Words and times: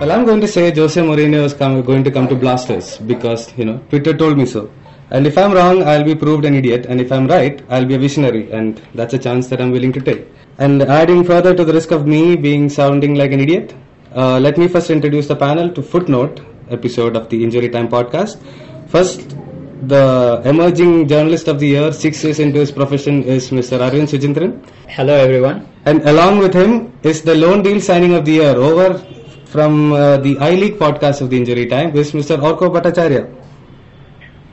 Well, 0.00 0.12
I'm 0.12 0.24
going 0.24 0.40
to 0.40 0.48
say 0.48 0.74
Jose 0.74 0.98
Mourinho 0.98 1.44
is 1.44 1.52
come, 1.52 1.82
going 1.82 2.02
to 2.04 2.10
come 2.10 2.26
to 2.28 2.34
Blasters 2.34 2.96
because, 2.96 3.52
you 3.58 3.66
know, 3.66 3.84
Twitter 3.90 4.16
told 4.16 4.38
me 4.38 4.46
so. 4.46 4.72
And 5.10 5.26
if 5.26 5.36
I'm 5.36 5.52
wrong, 5.52 5.82
I'll 5.82 6.02
be 6.02 6.14
proved 6.14 6.46
an 6.46 6.54
idiot. 6.54 6.86
And 6.88 7.02
if 7.02 7.12
I'm 7.12 7.26
right, 7.26 7.62
I'll 7.68 7.84
be 7.84 7.96
a 7.96 7.98
visionary. 7.98 8.50
And 8.50 8.80
that's 8.94 9.12
a 9.12 9.18
chance 9.18 9.48
that 9.48 9.60
I'm 9.60 9.70
willing 9.70 9.92
to 9.92 10.00
take. 10.00 10.26
And 10.56 10.80
adding 10.80 11.22
further 11.22 11.54
to 11.54 11.66
the 11.66 11.74
risk 11.74 11.90
of 11.90 12.06
me 12.06 12.34
being 12.34 12.70
sounding 12.70 13.14
like 13.14 13.32
an 13.32 13.40
idiot, 13.40 13.74
uh, 14.16 14.38
let 14.40 14.56
me 14.56 14.68
first 14.68 14.88
introduce 14.88 15.26
the 15.28 15.36
panel 15.36 15.70
to 15.70 15.82
Footnote 15.82 16.40
episode 16.70 17.14
of 17.14 17.28
the 17.28 17.44
Injury 17.44 17.68
Time 17.68 17.88
podcast. 17.88 18.40
First, 18.88 19.36
the 19.82 20.40
emerging 20.46 21.08
journalist 21.08 21.46
of 21.46 21.58
the 21.60 21.66
year, 21.66 21.92
six 21.92 22.24
years 22.24 22.38
into 22.38 22.58
his 22.58 22.72
profession, 22.72 23.22
is 23.22 23.50
Mr. 23.50 23.78
Arvind 23.78 24.08
Sujindran. 24.08 24.66
Hello, 24.88 25.12
everyone. 25.12 25.68
And 25.84 26.00
along 26.08 26.38
with 26.38 26.54
him 26.54 26.90
is 27.02 27.20
the 27.20 27.34
loan 27.34 27.62
deal 27.62 27.82
signing 27.82 28.14
of 28.14 28.24
the 28.24 28.32
year 28.32 28.56
over 28.56 29.06
from 29.50 29.92
uh, 29.92 30.16
the 30.18 30.38
I 30.38 30.50
League 30.54 30.78
podcast 30.78 31.20
of 31.20 31.30
the 31.30 31.36
Injury 31.36 31.66
Time, 31.66 31.94
is 31.96 32.12
Mr. 32.12 32.38
Orko 32.38 32.70
Bhattacharya. 32.74 33.22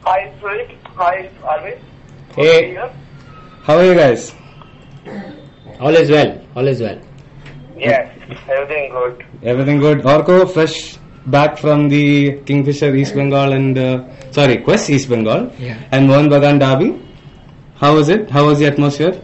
Hi, 0.06 0.32
Sweet. 0.40 0.78
Hi, 0.96 1.30
Arvind. 1.44 1.80
Hey. 2.36 2.76
How 3.64 3.78
are 3.78 3.86
you 3.86 3.94
guys? 3.96 4.34
All 5.80 5.96
is 5.96 6.10
well. 6.10 6.42
All 6.56 6.68
is 6.68 6.82
well. 6.82 7.00
Yes, 7.78 8.10
everything 8.50 8.92
good. 8.92 9.26
Everything 9.44 9.80
good? 9.80 10.00
Orko, 10.00 10.52
fresh 10.52 10.98
back 11.28 11.58
from 11.58 11.90
the 11.90 12.40
Kingfisher 12.46 12.96
East 12.96 13.14
Bengal 13.14 13.52
and, 13.54 13.78
uh, 13.78 14.32
sorry, 14.32 14.58
Quess 14.58 14.90
East 14.90 15.10
Bengal 15.10 15.52
Yeah. 15.60 15.78
and 15.92 16.08
Mohan 16.08 16.30
Bagan 16.30 16.60
Derby. 16.60 17.00
How 17.76 17.94
was 17.94 18.10
it? 18.10 18.32
How 18.32 18.46
was 18.48 18.58
the 18.60 18.66
atmosphere? 18.66 19.22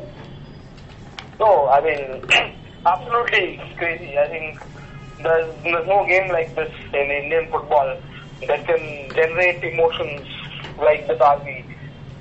No, 1.39 1.67
I 1.69 1.81
mean, 1.81 2.21
absolutely 2.85 3.59
crazy. 3.77 4.17
I 4.19 4.27
think 4.27 4.59
there's, 5.23 5.63
there's 5.63 5.87
no 5.87 6.05
game 6.05 6.29
like 6.31 6.53
this 6.55 6.71
in 6.93 7.11
Indian 7.11 7.49
football 7.49 7.97
that 8.47 8.65
can 8.67 9.09
generate 9.15 9.63
emotions 9.63 10.27
like 10.77 11.07
the 11.07 11.15
derby. 11.15 11.65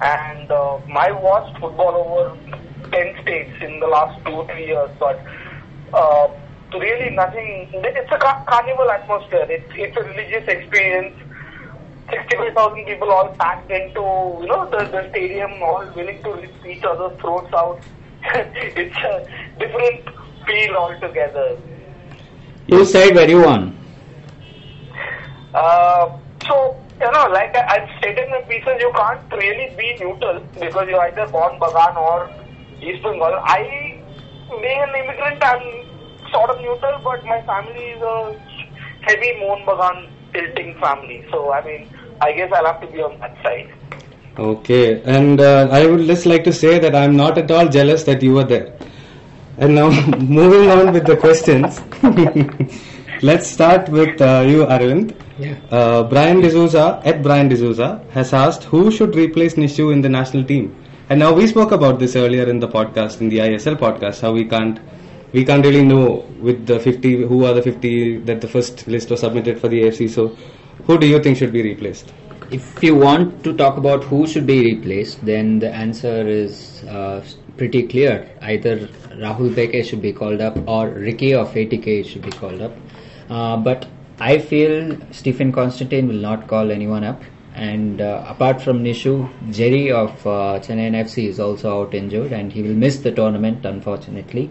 And 0.00 0.50
uh, 0.50 0.76
I 0.96 1.12
watched 1.12 1.58
football 1.58 1.94
over 1.94 2.36
10 2.90 3.22
states 3.22 3.52
in 3.62 3.80
the 3.80 3.86
last 3.86 4.24
two, 4.24 4.44
three 4.50 4.66
years, 4.66 4.90
but 4.98 5.20
uh, 5.92 6.28
really 6.74 7.14
nothing. 7.14 7.70
It's 7.72 8.12
a 8.12 8.18
car- 8.18 8.44
carnival 8.48 8.90
atmosphere. 8.90 9.46
It's, 9.48 9.70
it's 9.74 9.96
a 9.96 10.02
religious 10.02 10.48
experience. 10.48 11.16
65,000 12.10 12.84
people 12.84 13.10
all 13.10 13.34
packed 13.38 13.70
into, 13.70 14.00
you 14.42 14.46
know, 14.46 14.68
the, 14.70 14.84
the 14.90 15.08
stadium, 15.10 15.50
all 15.62 15.86
willing 15.94 16.22
to 16.22 16.32
rip 16.32 16.66
each 16.66 16.84
other's 16.84 17.18
throats 17.20 17.52
out. 17.54 17.80
it's 18.34 18.96
a 18.96 19.26
different 19.58 20.04
feel 20.46 20.76
altogether. 20.76 21.56
Whose 22.68 22.92
side 22.92 23.14
were 23.14 23.28
you 23.28 23.44
on? 23.44 23.76
Uh, 25.54 26.18
so, 26.46 26.76
you 27.00 27.10
know, 27.12 27.26
like 27.30 27.54
I, 27.56 27.76
I've 27.76 27.98
stated 27.98 28.28
in 28.28 28.42
pieces, 28.48 28.76
you 28.80 28.92
can't 28.94 29.32
really 29.32 29.74
be 29.76 29.96
neutral 30.00 30.40
because 30.54 30.88
you're 30.88 31.02
either 31.02 31.26
born 31.28 31.58
Bagan 31.58 31.96
or 31.96 32.30
East 32.80 33.02
Bengal. 33.02 33.34
I, 33.44 34.00
being 34.60 34.82
an 34.82 34.94
immigrant, 34.94 35.42
I'm 35.44 36.30
sort 36.30 36.50
of 36.50 36.60
neutral, 36.60 37.00
but 37.04 37.24
my 37.24 37.42
family 37.42 37.84
is 37.96 38.02
a 38.02 38.40
heavy 39.02 39.32
Mohun 39.40 39.66
Bagan 39.66 40.10
tilting 40.32 40.78
family. 40.80 41.26
So, 41.30 41.52
I 41.52 41.64
mean, 41.64 41.88
I 42.20 42.32
guess 42.32 42.52
I'll 42.52 42.66
have 42.66 42.80
to 42.80 42.86
be 42.86 43.02
on 43.02 43.18
that 43.20 43.36
side. 43.42 43.72
Okay, 44.38 45.02
and 45.02 45.40
uh, 45.40 45.68
I 45.70 45.86
would 45.86 46.06
just 46.06 46.24
like 46.24 46.44
to 46.44 46.52
say 46.52 46.78
that 46.78 46.94
I'm 46.94 47.16
not 47.16 47.36
at 47.36 47.50
all 47.50 47.68
jealous 47.68 48.04
that 48.04 48.22
you 48.22 48.32
were 48.32 48.44
there. 48.44 48.74
And 49.62 49.76
now, 49.76 49.90
moving 50.18 50.68
on 50.70 50.92
with 50.92 51.06
the 51.06 51.16
questions, 51.16 51.80
let's 53.22 53.46
start 53.46 53.88
with 53.88 54.20
uh, 54.20 54.44
you, 54.44 54.64
Arvind. 54.66 55.14
Yeah. 55.38 55.54
Uh, 55.70 56.02
Brian 56.02 56.40
D'Souza, 56.40 57.00
at 57.04 57.22
Brian 57.22 57.48
D'Souza, 57.48 58.04
has 58.10 58.32
asked 58.32 58.64
who 58.64 58.90
should 58.90 59.14
replace 59.14 59.54
Nishu 59.54 59.92
in 59.92 60.00
the 60.00 60.08
national 60.08 60.42
team. 60.42 60.74
And 61.08 61.20
now 61.20 61.32
we 61.32 61.46
spoke 61.46 61.70
about 61.70 62.00
this 62.00 62.16
earlier 62.16 62.48
in 62.50 62.58
the 62.58 62.66
podcast, 62.66 63.20
in 63.20 63.28
the 63.28 63.38
ISL 63.38 63.76
podcast, 63.76 64.20
how 64.20 64.32
we 64.32 64.44
can't 64.46 64.80
we 65.32 65.44
can't 65.44 65.64
really 65.64 65.84
know 65.84 66.26
with 66.40 66.66
the 66.66 66.80
50 66.80 67.22
who 67.28 67.44
are 67.44 67.54
the 67.54 67.62
50 67.62 68.18
that 68.30 68.40
the 68.40 68.48
first 68.48 68.88
list 68.88 69.10
was 69.10 69.20
submitted 69.20 69.60
for 69.60 69.68
the 69.68 69.80
AFC. 69.84 70.10
So, 70.10 70.36
who 70.88 70.98
do 70.98 71.06
you 71.06 71.22
think 71.22 71.38
should 71.38 71.52
be 71.52 71.62
replaced? 71.62 72.12
If 72.50 72.82
you 72.82 72.96
want 72.96 73.44
to 73.44 73.56
talk 73.56 73.76
about 73.76 74.02
who 74.02 74.26
should 74.26 74.44
be 74.44 74.74
replaced, 74.74 75.24
then 75.24 75.60
the 75.60 75.72
answer 75.72 76.26
is 76.26 76.82
uh, 76.82 77.24
pretty 77.56 77.86
clear. 77.86 78.28
Either 78.42 78.88
Rahul 79.16 79.54
Bheke 79.54 79.84
should 79.84 80.02
be 80.02 80.12
called 80.12 80.40
up 80.40 80.56
or 80.68 80.88
Ricky 80.88 81.34
of 81.34 81.52
ATK 81.52 82.06
should 82.06 82.22
be 82.22 82.30
called 82.30 82.60
up. 82.60 82.72
Uh, 83.28 83.56
but 83.56 83.86
I 84.18 84.38
feel 84.38 84.96
Stephen 85.10 85.52
Constantine 85.52 86.08
will 86.08 86.22
not 86.30 86.48
call 86.48 86.70
anyone 86.70 87.04
up. 87.04 87.22
And 87.54 88.00
uh, 88.00 88.24
apart 88.26 88.62
from 88.62 88.82
Nishu, 88.82 89.28
Jerry 89.50 89.92
of 89.92 90.10
uh, 90.26 90.58
Chennai 90.60 90.90
FC 90.92 91.28
is 91.28 91.38
also 91.38 91.82
out 91.82 91.94
injured 91.94 92.32
and 92.32 92.52
he 92.52 92.62
will 92.62 92.74
miss 92.74 92.98
the 92.98 93.12
tournament 93.12 93.66
unfortunately. 93.66 94.50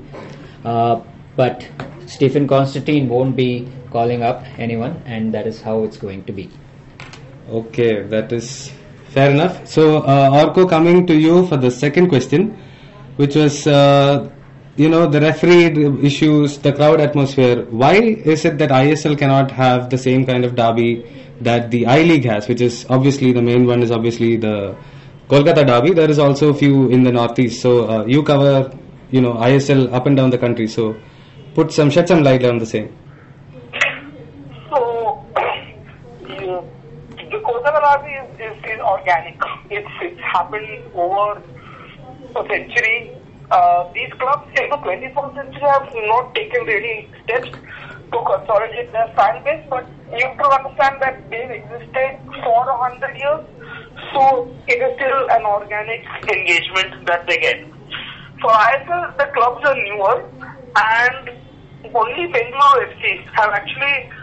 Uh, 0.63 1.01
but 1.35 1.67
Stephen 2.05 2.47
Constantine 2.47 3.07
won't 3.07 3.35
be 3.35 3.67
calling 3.91 4.23
up 4.23 4.43
anyone, 4.57 5.01
and 5.05 5.33
that 5.33 5.47
is 5.47 5.61
how 5.61 5.83
it's 5.83 5.97
going 5.97 6.23
to 6.25 6.33
be. 6.33 6.49
Okay, 7.49 8.03
that 8.03 8.31
is 8.31 8.72
fair 9.09 9.31
enough. 9.31 9.67
So, 9.67 9.97
uh, 9.99 10.29
Orko, 10.29 10.69
coming 10.69 11.07
to 11.07 11.16
you 11.16 11.47
for 11.47 11.57
the 11.57 11.72
second 11.72 12.09
question, 12.09 12.57
which 13.16 13.35
was, 13.35 13.67
uh, 13.67 14.29
you 14.78 14.90
know, 14.90 15.06
the 15.08 15.20
referee 15.22 15.66
issues, 16.06 16.58
the 16.59 16.72
crowd 16.74 17.02
atmosphere. 17.02 17.66
Why 17.70 17.94
is 17.96 18.46
it 18.46 18.58
that 18.59 18.70
ISL 18.70 19.18
cannot 19.18 19.52
have 19.52 19.90
the 19.90 19.98
same 19.98 20.26
kind 20.26 20.46
of 20.46 20.56
derby 20.56 21.06
that 21.42 21.72
the 21.72 21.86
I 21.88 22.02
League 22.04 22.26
has, 22.26 22.48
which 22.48 22.62
is 22.62 22.86
obviously 22.90 23.32
the 23.34 23.42
main 23.42 23.66
one 23.66 23.84
is 23.84 23.92
obviously 23.92 24.38
the 24.38 24.76
Kolkata 25.28 25.66
derby. 25.66 25.92
There 25.94 26.09
is 26.09 26.20
also 26.20 26.50
a 26.50 26.54
few 26.54 26.90
in 26.90 27.04
the 27.04 27.12
northeast. 27.12 27.62
So, 27.62 27.90
uh, 27.90 28.06
you 28.06 28.24
cover, 28.24 28.72
you 29.12 29.22
know, 29.22 29.34
ISL 29.34 29.94
up 29.94 30.06
and 30.08 30.16
down 30.16 30.30
the 30.30 30.38
country. 30.38 30.68
So, 30.68 30.96
put 31.53 31.72
some 31.72 31.90
shed 31.90 32.08
some 32.08 32.24
light 32.24 32.44
on 32.46 32.58
the 32.58 32.66
same. 32.66 32.96
So, 34.70 35.26
you- 36.30 36.64
the 37.32 37.38
Kolkata 37.40 37.80
Derby 37.82 38.12
is, 38.44 38.52
is, 38.58 38.64
is 38.72 38.80
organic. 38.80 39.40
It's, 39.70 39.88
it's 40.02 40.20
happened 40.22 40.68
over 40.96 41.42
a 42.36 42.48
century. 42.48 43.16
Uh, 43.51 43.91
these 43.91 44.07
clubs 44.13 44.47
in 44.56 44.69
the 44.69 44.78
21st 44.78 45.35
century 45.35 45.67
have 45.67 45.84
not 46.07 46.34
taken 46.34 46.63
really 46.63 47.12
steps 47.25 47.51
to 47.51 48.17
consolidate 48.23 48.89
their 48.94 49.12
fan 49.12 49.44
base, 49.44 49.59
but 49.69 49.84
you 50.07 50.23
have 50.23 50.39
to 50.39 50.47
understand 50.56 50.95
that 51.03 51.19
they've 51.29 51.59
existed 51.59 52.16
for 52.47 52.63
a 52.63 52.78
hundred 52.79 53.11
years, 53.19 53.44
so 54.16 54.47
it 54.72 54.79
is 54.79 54.95
still 54.95 55.28
an 55.35 55.44
organic 55.44 56.00
engagement 56.31 57.06
that 57.07 57.28
they 57.28 57.35
get. 57.44 57.59
For 58.40 58.56
ISL, 58.56 59.17
the 59.19 59.28
clubs 59.35 59.67
are 59.67 59.75
newer, 59.75 60.23
and 60.79 61.35
only 61.91 62.31
Bengaluru 62.31 62.88
FC 62.88 63.19
have 63.35 63.51
actually 63.51 64.16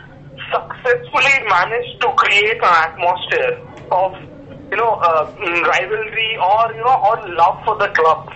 successfully 0.49 1.37
managed 1.53 2.00
to 2.00 2.09
create 2.17 2.56
an 2.65 2.77
atmosphere 2.81 3.61
of, 3.93 4.17
you 4.72 4.78
know, 4.78 4.97
uh, 5.05 5.28
rivalry 5.69 6.33
or, 6.41 6.72
you 6.72 6.81
know, 6.81 6.97
or 7.05 7.28
love 7.37 7.61
for 7.67 7.77
the 7.77 7.93
club 7.93 8.33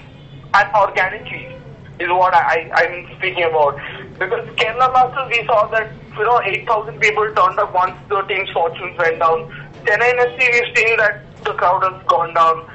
and 0.54 0.74
organically 0.74 1.56
is 1.98 2.08
what 2.08 2.34
I, 2.34 2.70
I, 2.74 2.84
I'm 2.84 3.16
speaking 3.18 3.44
about. 3.44 3.76
Because 4.18 4.48
Kerala 4.56 4.90
Blasters, 4.92 5.28
we 5.30 5.46
saw 5.46 5.66
that, 5.68 5.90
you 6.16 6.24
know, 6.24 6.40
8,000 6.42 7.00
people 7.00 7.24
turned 7.34 7.58
up 7.58 7.72
once 7.74 7.96
the 8.08 8.20
team's 8.22 8.50
fortunes 8.50 8.96
went 8.98 9.18
down. 9.18 9.48
Chennai 9.84 10.12
FC, 10.14 10.38
we've 10.52 10.76
seen 10.76 10.96
that 10.98 11.22
the 11.44 11.52
crowd 11.54 11.82
has 11.82 12.02
gone 12.06 12.34
down. 12.34 12.68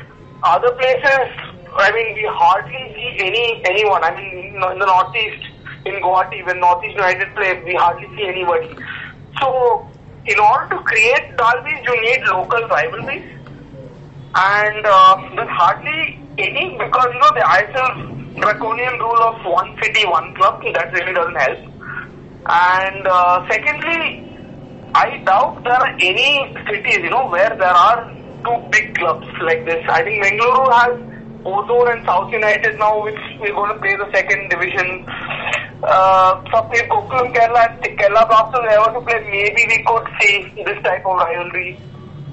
Other 0.43 0.71
places, 0.71 1.29
I 1.75 1.91
mean, 1.94 2.15
we 2.15 2.25
hardly 2.29 2.94
see 2.95 3.18
any 3.19 3.62
anyone. 3.65 4.03
I 4.03 4.15
mean, 4.15 4.56
in 4.56 4.80
the 4.80 4.85
Northeast, 4.85 5.45
in 5.85 5.95
Guwahati, 5.95 6.45
when 6.45 6.59
Northeast 6.59 6.95
United 6.95 7.33
play, 7.35 7.62
we 7.63 7.75
hardly 7.75 8.07
see 8.15 8.27
anybody. 8.27 8.75
So, 9.39 9.88
in 10.25 10.39
order 10.39 10.75
to 10.75 10.81
create 10.83 11.38
derbies, 11.38 11.80
you 11.85 12.01
need 12.01 12.23
local 12.27 12.68
rivalries. 12.68 13.23
And 14.35 14.85
uh, 14.85 15.30
there's 15.35 15.50
hardly 15.50 16.19
any, 16.38 16.78
because, 16.78 17.07
you 17.13 17.19
know, 17.19 17.31
the 17.34 17.45
ISL 17.45 18.39
draconian 18.39 19.00
rule 19.00 19.22
of 19.24 19.44
one 19.45 19.75
city, 19.81 20.06
one 20.06 20.34
club, 20.36 20.62
that 20.74 20.94
really 20.94 21.13
doesn't 21.13 21.36
help. 21.36 21.60
And 22.50 23.07
uh, 23.07 23.48
secondly, 23.50 24.24
I 24.94 25.18
doubt 25.25 25.63
there 25.63 25.74
are 25.74 25.95
any 26.00 26.56
cities, 26.69 27.00
you 27.04 27.10
know, 27.10 27.28
where 27.30 27.50
there 27.50 27.75
are 27.86 28.13
two 28.44 28.69
big 28.72 28.95
clubs 28.95 29.28
like 29.42 29.66
this. 29.66 29.84
I 29.89 30.04
think 30.04 30.24
Bengaluru 30.24 30.72
has 30.72 30.94
Ozone 31.45 31.98
and 31.98 32.06
South 32.06 32.31
United 32.31 32.78
now, 32.80 33.04
which 33.04 33.19
we're 33.40 33.54
going 33.54 33.74
to 33.74 33.80
play 33.80 33.95
the 33.95 34.10
second 34.13 34.50
division. 34.50 35.06
Uh, 35.83 36.42
so 36.51 36.69
if 36.74 36.90
Gokulam 36.90 37.33
Kerala 37.33 37.69
and 37.69 38.00
Kerala 38.00 38.28
Blasters 38.28 38.66
ever 38.72 38.94
to 38.94 39.01
play, 39.01 39.19
maybe 39.30 39.66
we 39.68 39.83
could 39.83 40.07
see 40.22 40.63
this 40.63 40.81
type 40.83 41.06
of 41.06 41.18
rivalry. 41.18 41.80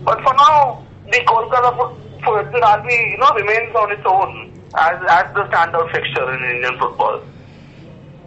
But 0.04 0.22
for 0.22 0.34
now, 0.34 0.86
the 1.10 1.18
Kolkata 1.26 1.76
foot, 2.24 2.50
foot 2.52 2.60
derby, 2.62 2.94
you 3.12 3.18
know, 3.18 3.30
remains 3.34 3.74
on 3.74 3.92
its 3.92 4.02
own 4.06 4.52
as 4.76 4.96
as 5.08 5.34
the 5.34 5.44
standout 5.50 5.90
fixture 5.92 6.34
in 6.34 6.42
Indian 6.56 6.78
football. 6.78 7.22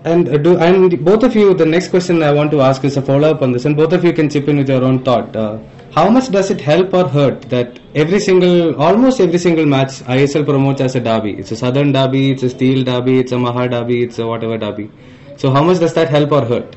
And 0.06 0.30
uh, 0.30 0.38
do 0.38 0.58
and 0.58 1.04
both 1.04 1.24
of 1.24 1.36
you, 1.36 1.54
the 1.54 1.66
next 1.66 1.90
question 1.90 2.22
I 2.24 2.32
want 2.32 2.52
to 2.52 2.62
ask 2.62 2.84
is 2.84 2.98
a 2.98 3.02
follow 3.02 3.32
up 3.32 3.42
on 3.42 3.52
this, 3.52 3.66
and 3.66 3.76
both 3.76 3.94
of 3.94 4.04
you 4.04 4.14
can 4.14 4.30
chip 4.30 4.48
in 4.48 4.58
with 4.58 4.70
your 4.70 4.84
own 4.84 5.04
thought. 5.04 5.36
Uh, 5.36 5.58
how 5.92 6.10
much 6.10 6.30
does 6.30 6.52
it 6.52 6.62
help 6.62 6.94
or 6.94 7.08
hurt 7.08 7.42
that 7.50 7.80
every 7.96 8.20
single, 8.20 8.80
almost 8.80 9.20
every 9.20 9.40
single 9.40 9.66
match 9.66 9.94
ISL 10.16 10.46
promotes 10.46 10.82
as 10.82 10.96
a 10.96 11.00
derby? 11.00 11.32
It's 11.40 11.52
a 11.52 11.56
Southern 11.56 11.92
derby, 11.92 12.32
it's 12.32 12.44
a 12.44 12.50
Steel 12.50 12.84
derby, 12.84 13.20
it's 13.20 13.32
a 13.32 13.40
Maha 13.40 13.68
derby, 13.68 14.04
it's 14.04 14.20
a 14.20 14.28
whatever 14.28 14.58
derby. 14.58 14.92
So 15.38 15.52
how 15.52 15.64
much 15.64 15.80
does 15.80 15.94
that 15.96 16.10
help 16.10 16.32
or 16.32 16.46
hurt? 16.46 16.76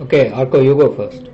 Okay, 0.00 0.30
Arko, 0.30 0.64
you 0.64 0.74
go 0.74 0.94
first. 0.94 1.30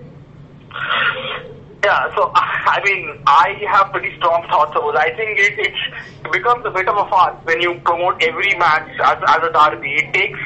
Yeah, 1.85 2.15
so 2.15 2.31
I 2.35 2.81
mean, 2.85 3.19
I 3.27 3.59
have 3.71 3.91
pretty 3.93 4.15
strong 4.17 4.47
thoughts 4.49 4.71
about 4.71 4.95
it. 4.95 4.99
I 4.99 5.17
think 5.17 5.39
it, 5.39 5.59
it 5.59 6.33
becomes 6.33 6.65
a 6.65 6.71
bit 6.71 6.89
of 6.89 6.97
a 6.97 7.07
farce 7.11 7.37
when 7.45 7.61
you 7.61 7.75
promote 7.85 8.23
every 8.23 8.55
match 8.55 8.89
as, 9.03 9.19
as 9.27 9.41
a 9.43 9.51
derby. 9.51 9.91
It 9.99 10.13
takes 10.15 10.39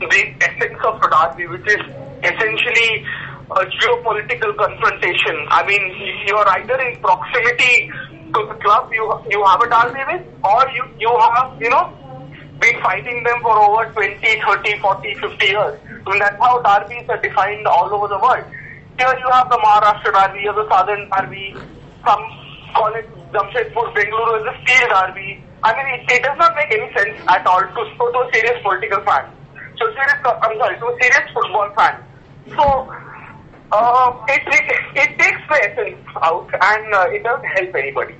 the 0.00 0.22
essence 0.44 0.80
of 0.84 1.00
a 1.00 1.08
derby, 1.08 1.46
which 1.48 1.66
is 1.66 1.80
essentially 2.20 3.04
a 3.50 3.64
geopolitical 3.80 4.52
confrontation. 4.60 5.36
I 5.48 5.64
mean, 5.66 5.82
you're 6.28 6.48
either 6.60 6.76
in 6.80 7.00
proximity 7.00 7.88
to 8.34 8.40
the 8.48 8.56
club 8.60 8.90
you 8.92 9.04
you 9.30 9.40
have 9.44 9.60
a 9.60 9.68
derby 9.68 10.04
with, 10.04 10.24
or 10.44 10.68
you, 10.76 10.84
you 11.00 11.12
have, 11.16 11.56
you 11.60 11.70
know, 11.70 11.92
been 12.60 12.76
fighting 12.82 13.22
them 13.24 13.40
for 13.40 13.56
over 13.56 13.90
20, 13.92 14.20
30, 14.20 14.78
40, 14.80 15.14
50 15.14 15.46
years. 15.46 15.80
I 16.06 16.10
mean, 16.10 16.18
that's 16.18 16.36
how 16.40 16.60
derbies 16.60 17.08
are 17.08 17.20
defined 17.20 17.66
all 17.66 17.88
over 17.88 18.08
the 18.08 18.18
world. 18.18 18.44
Here 18.98 19.18
you 19.18 19.28
have 19.30 19.50
the 19.50 19.58
Maharashtra 19.58 20.12
derby, 20.12 20.48
or 20.48 20.54
the 20.54 20.68
Southern 20.70 21.08
derby, 21.10 21.54
some 22.06 22.22
call 22.74 22.94
it 22.94 23.08
Jamshedpur, 23.32 23.94
Bengaluru 23.94 24.40
as 24.40 24.54
a 24.54 24.54
steel 24.62 24.88
derby. 24.88 25.42
I 25.64 25.74
mean, 25.74 25.86
it, 25.94 26.10
it 26.10 26.22
does 26.22 26.38
not 26.38 26.54
make 26.54 26.70
any 26.70 26.92
sense 26.94 27.16
at 27.28 27.46
all 27.46 27.60
to, 27.60 27.82
to, 27.84 28.04
to 28.12 28.18
a 28.18 28.30
serious 28.32 28.62
political 28.62 29.00
fan. 29.02 29.30
So 29.78 29.86
serious, 29.86 30.20
I'm 30.24 30.58
sorry, 30.58 30.78
to 30.78 30.86
a 30.86 30.96
serious 31.00 31.30
football 31.32 31.70
fan. 31.74 32.04
So, 32.54 32.64
uh, 33.72 34.26
it, 34.28 34.42
it, 34.46 34.66
it 34.94 35.18
takes 35.18 35.40
the 35.48 35.58
essence 35.64 35.98
out 36.22 36.48
and 36.52 36.94
uh, 36.94 37.06
it 37.08 37.24
doesn't 37.24 37.48
help 37.48 37.74
anybody. 37.74 38.14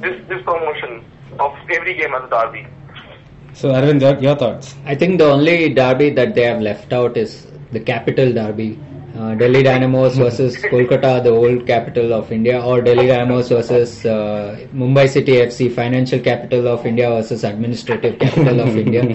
This, 0.00 0.20
this 0.26 0.42
promotion 0.42 1.04
of 1.38 1.54
every 1.70 1.94
game 1.94 2.14
as 2.14 2.24
a 2.24 2.28
derby. 2.28 2.66
So 3.52 3.70
Arvind, 3.70 4.00
your, 4.00 4.18
your 4.18 4.36
thoughts? 4.36 4.74
I 4.84 4.94
think 4.94 5.18
the 5.18 5.26
only 5.26 5.72
derby 5.72 6.10
that 6.10 6.34
they 6.34 6.42
have 6.42 6.60
left 6.60 6.92
out 6.92 7.16
is 7.16 7.46
the 7.72 7.80
capital 7.80 8.32
derby. 8.32 8.78
Uh, 9.16 9.34
Delhi 9.34 9.62
Dynamos 9.62 10.16
versus 10.16 10.56
Kolkata, 10.70 11.22
the 11.22 11.30
old 11.30 11.66
capital 11.66 12.12
of 12.12 12.30
India, 12.30 12.62
or 12.62 12.82
Delhi 12.82 13.06
Dynamos 13.06 13.48
versus 13.48 14.04
uh, 14.04 14.58
Mumbai 14.74 15.08
City 15.08 15.32
FC, 15.36 15.72
financial 15.74 16.20
capital 16.20 16.68
of 16.68 16.84
India 16.84 17.08
versus 17.08 17.42
administrative 17.42 18.18
capital 18.18 18.60
of 18.60 18.76
India. 18.76 19.02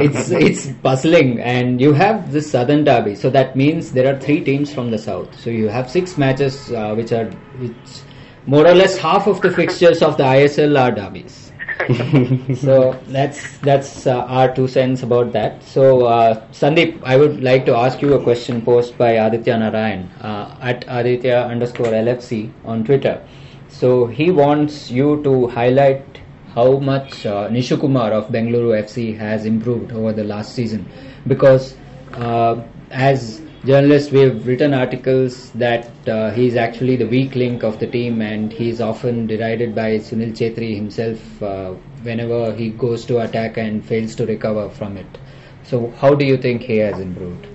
It's 0.00 0.30
it's 0.30 0.72
puzzling, 0.82 1.40
and 1.40 1.78
you 1.78 1.92
have 1.92 2.32
this 2.32 2.50
Southern 2.50 2.84
derby, 2.84 3.14
so 3.14 3.28
that 3.28 3.54
means 3.54 3.92
there 3.92 4.14
are 4.14 4.18
three 4.18 4.42
teams 4.42 4.72
from 4.72 4.90
the 4.90 4.98
south. 4.98 5.38
So 5.38 5.50
you 5.50 5.68
have 5.68 5.90
six 5.90 6.16
matches, 6.16 6.72
uh, 6.72 6.94
which 6.94 7.12
are 7.12 7.26
which 7.58 8.00
more 8.46 8.66
or 8.66 8.74
less 8.74 8.96
half 8.96 9.26
of 9.26 9.42
the 9.42 9.50
fixtures 9.50 10.00
of 10.00 10.16
the 10.16 10.24
ISL 10.24 10.80
are 10.80 10.90
derbies 10.90 11.49
so 12.56 12.92
that's 13.08 13.58
that's 13.58 14.06
uh, 14.06 14.24
our 14.24 14.54
two 14.54 14.68
cents 14.68 15.02
about 15.02 15.32
that. 15.32 15.62
So 15.62 16.06
uh, 16.06 16.46
Sandeep, 16.52 17.02
I 17.04 17.16
would 17.16 17.42
like 17.42 17.64
to 17.66 17.76
ask 17.76 18.02
you 18.02 18.14
a 18.14 18.22
question 18.22 18.62
posed 18.62 18.98
by 18.98 19.12
Aditya 19.12 19.58
Narayan 19.58 20.08
uh, 20.20 20.56
at 20.60 20.84
Aditya 20.88 21.46
underscore 21.50 21.86
LFC 21.86 22.52
on 22.64 22.84
Twitter. 22.84 23.26
So 23.68 24.06
he 24.06 24.30
wants 24.30 24.90
you 24.90 25.22
to 25.22 25.46
highlight 25.48 26.20
how 26.54 26.78
much 26.78 27.24
uh, 27.26 27.48
Nishukumar 27.48 28.10
of 28.10 28.28
Bengaluru 28.28 28.82
FC 28.82 29.16
has 29.16 29.44
improved 29.46 29.92
over 29.92 30.12
the 30.12 30.24
last 30.24 30.54
season, 30.54 30.88
because 31.26 31.76
uh, 32.14 32.62
as 32.90 33.40
journalists 33.64 34.10
we've 34.10 34.46
written 34.46 34.72
articles 34.72 35.50
that 35.52 35.90
uh, 36.08 36.30
he's 36.30 36.56
actually 36.56 36.96
the 36.96 37.06
weak 37.06 37.34
link 37.34 37.62
of 37.62 37.78
the 37.78 37.86
team 37.86 38.22
and 38.22 38.52
he's 38.52 38.80
often 38.80 39.26
derided 39.26 39.74
by 39.74 39.96
Sunil 39.98 40.32
Chhetri 40.32 40.74
himself 40.74 41.42
uh, 41.42 41.72
whenever 42.02 42.54
he 42.54 42.70
goes 42.70 43.04
to 43.06 43.18
attack 43.18 43.58
and 43.58 43.84
fails 43.84 44.14
to 44.16 44.26
recover 44.26 44.70
from 44.70 44.96
it. 44.96 45.18
So 45.64 45.90
how 45.98 46.14
do 46.14 46.24
you 46.24 46.38
think 46.38 46.62
he 46.62 46.78
has 46.78 46.98
improved? 46.98 47.46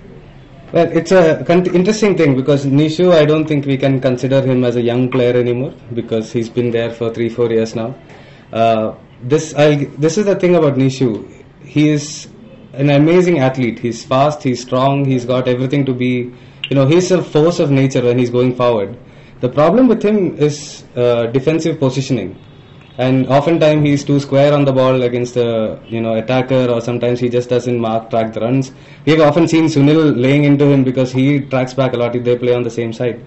Well, 0.72 0.92
it's 0.92 1.12
a 1.12 1.44
con- 1.44 1.66
interesting 1.74 2.16
thing 2.18 2.36
because 2.36 2.66
Nishu, 2.66 3.12
I 3.12 3.26
don't 3.26 3.48
think 3.48 3.66
we 3.66 3.78
can 3.78 4.00
consider 4.00 4.42
him 4.42 4.64
as 4.64 4.76
a 4.76 4.82
young 4.82 5.10
player 5.10 5.36
anymore 5.36 5.74
because 5.94 6.32
he's 6.32 6.50
been 6.50 6.70
there 6.70 6.92
for 6.92 7.14
three, 7.14 7.30
four 7.30 7.50
years 7.50 7.76
now. 7.76 7.96
Uh, 8.54 8.96
this, 9.24 9.56
I'll, 9.56 9.78
this 9.98 10.18
is 10.18 10.26
the 10.26 10.36
thing 10.36 10.56
about 10.56 10.76
Nishu. 10.76 11.44
He 11.64 11.90
is 11.90 12.28
an 12.78 12.90
amazing 12.90 13.40
athlete. 13.40 13.80
He's 13.80 14.04
fast, 14.04 14.44
he's 14.44 14.62
strong, 14.62 15.06
he's 15.06 15.26
got 15.26 15.48
everything 15.48 15.86
to 15.86 15.94
be, 15.94 16.32
you 16.70 16.76
know, 16.76 16.86
he's 16.86 17.12
a 17.12 17.24
force 17.24 17.60
of 17.60 17.72
nature 17.72 18.02
when 18.02 18.18
he's 18.18 18.30
going 18.30 18.56
forward. 18.56 18.98
The 19.42 19.50
problem 19.50 19.88
with 19.88 20.04
him 20.04 20.38
is 20.38 20.84
uh, 20.96 21.28
defensive 21.28 21.80
positioning. 21.80 22.40
And 22.98 23.28
oftentimes 23.28 23.86
he's 23.86 24.06
too 24.06 24.20
square 24.22 24.54
on 24.54 24.64
the 24.64 24.72
ball 24.72 25.02
against 25.04 25.34
the 25.34 25.80
you 25.88 26.00
know 26.00 26.16
attacker, 26.16 26.68
or 26.70 26.80
sometimes 26.80 27.20
he 27.20 27.28
just 27.28 27.50
doesn't 27.50 27.78
mark 27.78 28.10
track 28.10 28.32
the 28.34 28.40
runs. 28.40 28.72
We've 29.06 29.20
often 29.20 29.50
seen 29.50 29.66
Sunil 29.66 30.18
laying 30.18 30.46
into 30.46 30.66
him 30.66 30.86
because 30.86 31.12
he 31.12 31.42
tracks 31.42 31.74
back 31.74 31.94
a 31.94 31.98
lot 31.98 32.16
if 32.16 32.24
they 32.24 32.38
play 32.38 32.54
on 32.54 32.64
the 32.64 32.70
same 32.70 32.94
side. 32.94 33.22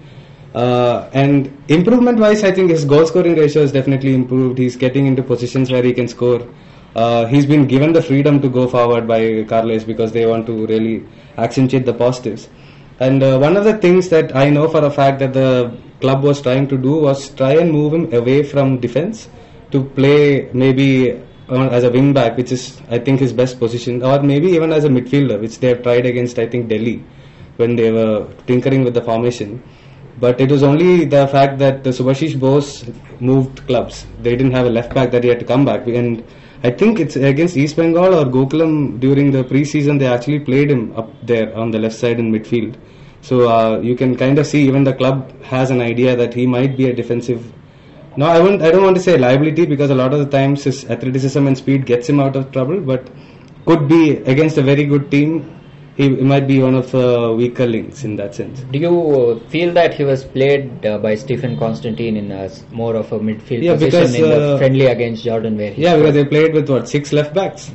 Uh, 0.55 1.07
and 1.13 1.55
improvement 1.67 2.17
wise, 2.17 2.43
I 2.43 2.51
think 2.51 2.71
his 2.71 2.83
goal 2.83 3.05
scoring 3.05 3.35
ratio 3.35 3.61
is 3.61 3.71
definitely 3.71 4.15
improved. 4.15 4.57
He's 4.57 4.75
getting 4.75 5.05
into 5.05 5.21
positions 5.21 5.71
where 5.71 5.83
he 5.83 5.93
can 5.93 6.07
score. 6.07 6.47
Uh, 6.95 7.25
he's 7.27 7.45
been 7.45 7.67
given 7.67 7.93
the 7.93 8.01
freedom 8.01 8.41
to 8.41 8.49
go 8.49 8.67
forward 8.67 9.07
by 9.07 9.43
Carles 9.43 9.83
because 9.83 10.11
they 10.11 10.25
want 10.25 10.45
to 10.47 10.65
really 10.65 11.05
accentuate 11.37 11.85
the 11.85 11.93
positives. 11.93 12.49
And 12.99 13.23
uh, 13.23 13.37
one 13.37 13.55
of 13.55 13.63
the 13.63 13.77
things 13.77 14.09
that 14.09 14.35
I 14.35 14.49
know 14.49 14.67
for 14.67 14.83
a 14.83 14.91
fact 14.91 15.19
that 15.19 15.33
the 15.33 15.71
club 16.01 16.23
was 16.23 16.41
trying 16.41 16.67
to 16.67 16.77
do 16.77 16.95
was 16.95 17.29
try 17.29 17.53
and 17.53 17.71
move 17.71 17.93
him 17.93 18.13
away 18.13 18.43
from 18.43 18.79
defense 18.79 19.29
to 19.71 19.83
play 19.83 20.49
maybe 20.53 21.21
as 21.49 21.83
a 21.83 21.91
wing 21.91 22.13
back, 22.13 22.37
which 22.37 22.51
is 22.51 22.81
I 22.89 22.99
think 22.99 23.19
his 23.19 23.33
best 23.33 23.59
position, 23.59 24.03
or 24.03 24.21
maybe 24.21 24.47
even 24.47 24.71
as 24.71 24.83
a 24.83 24.89
midfielder, 24.89 25.39
which 25.39 25.59
they 25.59 25.69
have 25.69 25.83
tried 25.83 26.05
against 26.05 26.37
I 26.39 26.47
think 26.47 26.67
Delhi 26.69 27.03
when 27.57 27.75
they 27.75 27.91
were 27.91 28.27
tinkering 28.47 28.83
with 28.83 28.93
the 28.93 29.01
formation. 29.01 29.61
But 30.19 30.41
it 30.41 30.51
was 30.51 30.63
only 30.63 31.05
the 31.05 31.27
fact 31.27 31.59
that 31.59 31.83
the 31.83 31.91
Subhasish 31.91 32.37
Bose 32.39 32.85
moved 33.19 33.65
clubs. 33.67 34.05
They 34.21 34.35
didn't 34.35 34.51
have 34.51 34.65
a 34.65 34.69
left 34.69 34.93
back 34.93 35.11
that 35.11 35.23
he 35.23 35.29
had 35.29 35.39
to 35.39 35.45
come 35.45 35.65
back. 35.65 35.87
And 35.87 36.23
I 36.61 36.71
think 36.71 36.99
it's 36.99 37.15
against 37.15 37.55
East 37.55 37.77
Bengal 37.77 38.13
or 38.13 38.25
Gokulam 38.25 38.99
during 38.99 39.31
the 39.31 39.45
preseason 39.45 39.97
they 39.97 40.07
actually 40.07 40.39
played 40.39 40.69
him 40.69 40.93
up 40.97 41.09
there 41.25 41.55
on 41.55 41.71
the 41.71 41.79
left 41.79 41.95
side 41.95 42.19
in 42.19 42.33
midfield. 42.33 42.75
So 43.21 43.49
uh, 43.49 43.79
you 43.79 43.95
can 43.95 44.17
kind 44.17 44.37
of 44.37 44.45
see 44.45 44.67
even 44.67 44.83
the 44.83 44.93
club 44.93 45.41
has 45.43 45.71
an 45.71 45.79
idea 45.79 46.17
that 46.17 46.33
he 46.33 46.45
might 46.45 46.75
be 46.75 46.89
a 46.89 46.93
defensive. 46.93 47.53
No, 48.17 48.25
I 48.25 48.39
won't. 48.39 48.61
I 48.61 48.71
don't 48.71 48.83
want 48.83 48.97
to 48.97 49.01
say 49.01 49.17
liability 49.17 49.65
because 49.65 49.89
a 49.89 49.95
lot 49.95 50.13
of 50.13 50.19
the 50.19 50.25
times 50.25 50.65
his 50.65 50.83
athleticism 50.89 51.47
and 51.47 51.57
speed 51.57 51.85
gets 51.85 52.09
him 52.09 52.19
out 52.19 52.35
of 52.35 52.51
trouble, 52.51 52.81
but 52.81 53.09
could 53.65 53.87
be 53.87 54.17
against 54.17 54.57
a 54.57 54.61
very 54.61 54.83
good 54.83 55.09
team. 55.09 55.58
He 55.99 56.07
might 56.07 56.47
be 56.47 56.61
one 56.61 56.75
of 56.75 56.91
the 56.91 57.33
weaker 57.37 57.65
links 57.67 58.05
in 58.05 58.15
that 58.15 58.33
sense. 58.33 58.61
Do 58.71 58.79
you 58.79 59.45
feel 59.49 59.73
that 59.73 59.93
he 59.93 60.05
was 60.05 60.23
played 60.23 60.85
uh, 60.85 60.97
by 60.97 61.15
Stephen 61.15 61.57
Constantine 61.57 62.15
in 62.15 62.31
a 62.31 62.43
s- 62.45 62.63
more 62.71 62.95
of 62.95 63.11
a 63.11 63.19
midfield 63.19 63.63
Yeah, 63.63 63.73
position 63.73 64.05
because, 64.05 64.15
in 64.15 64.29
the 64.29 64.53
uh, 64.53 64.57
friendly 64.59 64.85
against 64.85 65.25
Jordan 65.25 65.57
where 65.57 65.71
he 65.73 65.81
Yeah, 65.83 65.97
because 65.97 66.13
scored? 66.13 66.25
they 66.27 66.29
played 66.29 66.53
with 66.53 66.69
what 66.69 66.87
six 66.87 67.11
left 67.11 67.33
backs. 67.33 67.69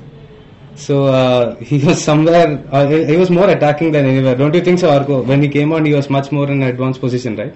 So 0.74 1.04
uh, 1.08 1.56
he 1.56 1.84
was 1.84 2.02
somewhere. 2.02 2.66
Uh, 2.72 2.86
he, 2.88 3.04
he 3.04 3.16
was 3.18 3.30
more 3.30 3.50
attacking 3.50 3.92
than 3.92 4.06
anywhere. 4.06 4.34
Don't 4.34 4.54
you 4.54 4.62
think 4.62 4.78
so, 4.78 4.88
Arko? 4.88 5.22
When 5.26 5.42
he 5.42 5.48
came 5.50 5.70
on, 5.74 5.84
he 5.84 5.92
was 5.92 6.08
much 6.08 6.32
more 6.32 6.50
in 6.50 6.62
an 6.62 6.68
advanced 6.68 7.00
position, 7.02 7.36
right? 7.36 7.54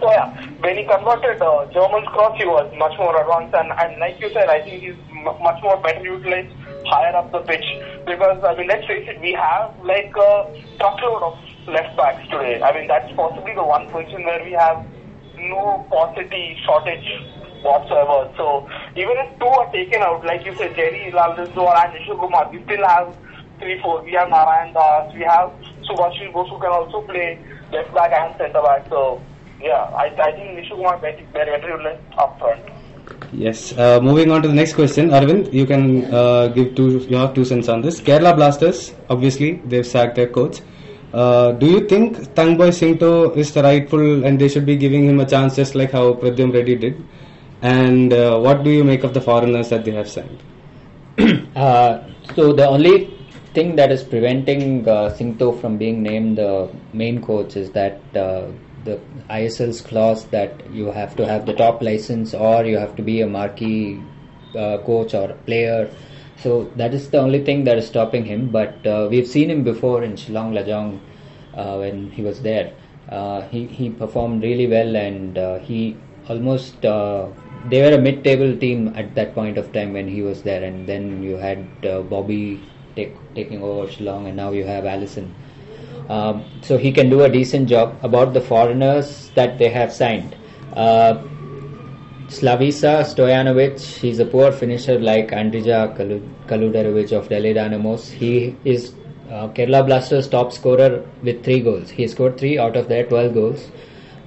So 0.00 0.10
yeah, 0.10 0.28
when 0.60 0.76
he 0.76 0.84
converted 0.84 1.40
uh, 1.40 1.66
German's 1.72 2.08
cross, 2.08 2.32
he 2.38 2.44
was 2.46 2.66
much 2.78 2.92
more 2.98 3.12
advanced, 3.20 3.54
and, 3.54 3.70
and 3.80 4.00
like 4.00 4.16
you 4.20 4.30
said, 4.32 4.48
I 4.48 4.60
think 4.62 4.82
he's 4.82 4.96
m- 5.10 5.36
much 5.42 5.60
more 5.62 5.76
better 5.82 6.02
utilized 6.02 6.52
higher 6.86 7.14
up 7.16 7.32
the 7.32 7.40
pitch. 7.40 7.64
Because 8.06 8.42
I 8.44 8.54
mean, 8.56 8.68
let's 8.68 8.86
face 8.86 9.08
it, 9.08 9.20
we 9.20 9.32
have 9.32 9.74
like 9.84 10.14
a 10.16 10.50
truckload 10.78 11.22
of 11.22 11.38
left 11.66 11.96
backs 11.96 12.22
today. 12.30 12.62
I 12.62 12.72
mean, 12.72 12.88
that's 12.88 13.12
possibly 13.14 13.54
the 13.54 13.64
one 13.64 13.90
position 13.90 14.24
where 14.24 14.42
we 14.44 14.52
have 14.52 14.84
no 15.38 15.86
paucity 15.90 16.58
shortage 16.64 17.06
whatsoever. 17.62 18.30
So 18.36 18.68
even 18.96 19.16
if 19.18 19.38
two 19.38 19.46
are 19.46 19.70
taken 19.72 20.02
out, 20.02 20.24
like 20.24 20.44
you 20.44 20.54
said, 20.56 20.74
Jerry 20.76 21.10
Lalrinzuala 21.12 21.86
and 21.86 21.92
Nishu 21.94 22.18
Kumar, 22.18 22.50
we 22.50 22.62
still 22.64 22.86
have 22.86 23.16
three, 23.58 23.80
four. 23.82 24.02
We 24.02 24.12
have 24.12 24.28
Narayan 24.28 24.72
Das, 24.72 25.12
we 25.14 25.22
have 25.22 25.50
Subhasish 25.88 26.32
Bose 26.32 26.48
who 26.50 26.58
can 26.58 26.70
also 26.70 27.02
play 27.02 27.38
left 27.72 27.92
back 27.94 28.12
and 28.12 28.36
centre 28.38 28.62
back. 28.62 28.88
So 28.88 29.20
yeah, 29.60 29.90
I, 29.96 30.14
I 30.14 30.32
think 30.32 30.58
Nishu 30.58 30.76
Kumar 30.76 30.98
better, 30.98 31.24
better 31.32 31.58
utilized 31.58 32.02
up 32.16 32.38
front. 32.38 32.62
Yes. 33.32 33.72
Uh, 33.76 34.00
moving 34.00 34.30
on 34.30 34.42
to 34.42 34.48
the 34.48 34.54
next 34.54 34.74
question, 34.74 35.10
Arvind, 35.10 35.52
you 35.52 35.66
can 35.66 36.04
uh, 36.12 36.48
give 36.48 36.74
two 36.74 36.98
your 37.08 37.32
two 37.34 37.44
cents 37.44 37.68
on 37.68 37.80
this. 37.82 38.00
Kerala 38.00 38.34
Blasters, 38.34 38.94
obviously, 39.10 39.60
they've 39.66 39.86
sacked 39.86 40.16
their 40.16 40.28
coach. 40.28 40.60
Uh, 41.12 41.52
do 41.52 41.66
you 41.66 41.80
think 41.88 42.16
Thangboi 42.34 42.72
Singto 42.74 43.32
is 43.32 43.52
the 43.52 43.62
rightful 43.62 44.24
and 44.24 44.38
they 44.38 44.48
should 44.48 44.66
be 44.66 44.76
giving 44.76 45.04
him 45.04 45.20
a 45.20 45.24
chance 45.24 45.56
just 45.56 45.74
like 45.74 45.92
how 45.92 46.14
Pradhyum 46.14 46.52
Reddy 46.52 46.76
did? 46.76 47.04
And 47.62 48.12
uh, 48.12 48.38
what 48.38 48.64
do 48.64 48.70
you 48.70 48.84
make 48.84 49.02
of 49.02 49.14
the 49.14 49.20
foreigners 49.20 49.70
that 49.70 49.84
they 49.84 49.92
have 49.92 50.08
signed? 50.08 50.42
Uh, 51.56 52.06
so 52.34 52.52
the 52.52 52.66
only 52.68 53.16
thing 53.54 53.76
that 53.76 53.90
is 53.90 54.04
preventing 54.04 54.86
uh, 54.86 55.08
Singto 55.08 55.52
from 55.52 55.78
being 55.78 56.02
named 56.02 56.36
the 56.36 56.70
main 56.92 57.22
coach 57.22 57.56
is 57.56 57.70
that 57.70 57.98
uh, 58.14 58.48
the 58.86 58.98
ISL's 59.28 59.80
clause 59.80 60.24
that 60.36 60.52
you 60.72 60.86
have 60.86 61.14
to 61.16 61.26
have 61.26 61.44
the 61.44 61.52
top 61.52 61.82
license 61.82 62.32
or 62.34 62.64
you 62.64 62.78
have 62.78 62.96
to 62.96 63.02
be 63.02 63.20
a 63.20 63.26
marquee 63.26 64.00
uh, 64.56 64.78
coach 64.78 65.14
or 65.14 65.34
player. 65.46 65.90
So 66.38 66.70
that 66.76 66.94
is 66.94 67.10
the 67.10 67.18
only 67.18 67.44
thing 67.44 67.64
that 67.64 67.78
is 67.78 67.86
stopping 67.86 68.24
him. 68.24 68.48
But 68.48 68.86
uh, 68.86 69.08
we've 69.10 69.26
seen 69.26 69.50
him 69.50 69.64
before 69.64 70.02
in 70.02 70.12
Shillong 70.12 70.52
Lajong 70.58 71.00
uh, 71.54 71.76
when 71.78 72.10
he 72.10 72.22
was 72.22 72.40
there. 72.42 72.72
Uh, 73.08 73.42
he 73.48 73.66
he 73.66 73.90
performed 73.90 74.42
really 74.42 74.66
well 74.66 74.96
and 74.96 75.38
uh, 75.38 75.58
he 75.58 75.96
almost 76.28 76.84
uh, 76.84 77.28
they 77.70 77.80
were 77.82 77.96
a 77.96 78.00
mid-table 78.00 78.56
team 78.58 78.92
at 78.96 79.14
that 79.14 79.34
point 79.34 79.58
of 79.58 79.72
time 79.72 79.92
when 79.92 80.08
he 80.08 80.22
was 80.22 80.42
there. 80.42 80.62
And 80.62 80.88
then 80.88 81.22
you 81.22 81.36
had 81.36 81.80
Bobby 82.10 82.60
take, 82.94 83.14
taking 83.34 83.62
over 83.62 83.86
Shillong, 83.86 84.26
and 84.26 84.36
now 84.36 84.52
you 84.52 84.64
have 84.64 84.86
Allison. 84.86 85.34
Um, 86.08 86.44
so 86.62 86.76
he 86.78 86.92
can 86.92 87.10
do 87.10 87.22
a 87.22 87.28
decent 87.28 87.68
job. 87.68 87.96
About 88.02 88.32
the 88.32 88.40
foreigners 88.40 89.30
that 89.34 89.58
they 89.58 89.68
have 89.68 89.92
signed, 89.92 90.36
uh, 90.74 91.22
Slavisa 92.28 93.02
Stojanovic, 93.04 93.80
he's 94.00 94.18
a 94.18 94.26
poor 94.26 94.50
finisher 94.50 94.98
like 94.98 95.30
Andrija 95.30 95.96
Kalu- 95.96 96.28
Kaluderovic 96.46 97.12
of 97.12 97.28
Delhi 97.28 97.52
Dynamos. 97.52 98.10
He 98.10 98.56
is 98.64 98.94
uh, 99.30 99.48
Kerala 99.48 99.86
Blasters 99.86 100.28
top 100.28 100.52
scorer 100.52 101.04
with 101.22 101.44
three 101.44 101.60
goals. 101.60 101.90
He 101.90 102.06
scored 102.08 102.38
three 102.38 102.58
out 102.58 102.76
of 102.76 102.88
their 102.88 103.04
12 103.06 103.34
goals. 103.34 103.70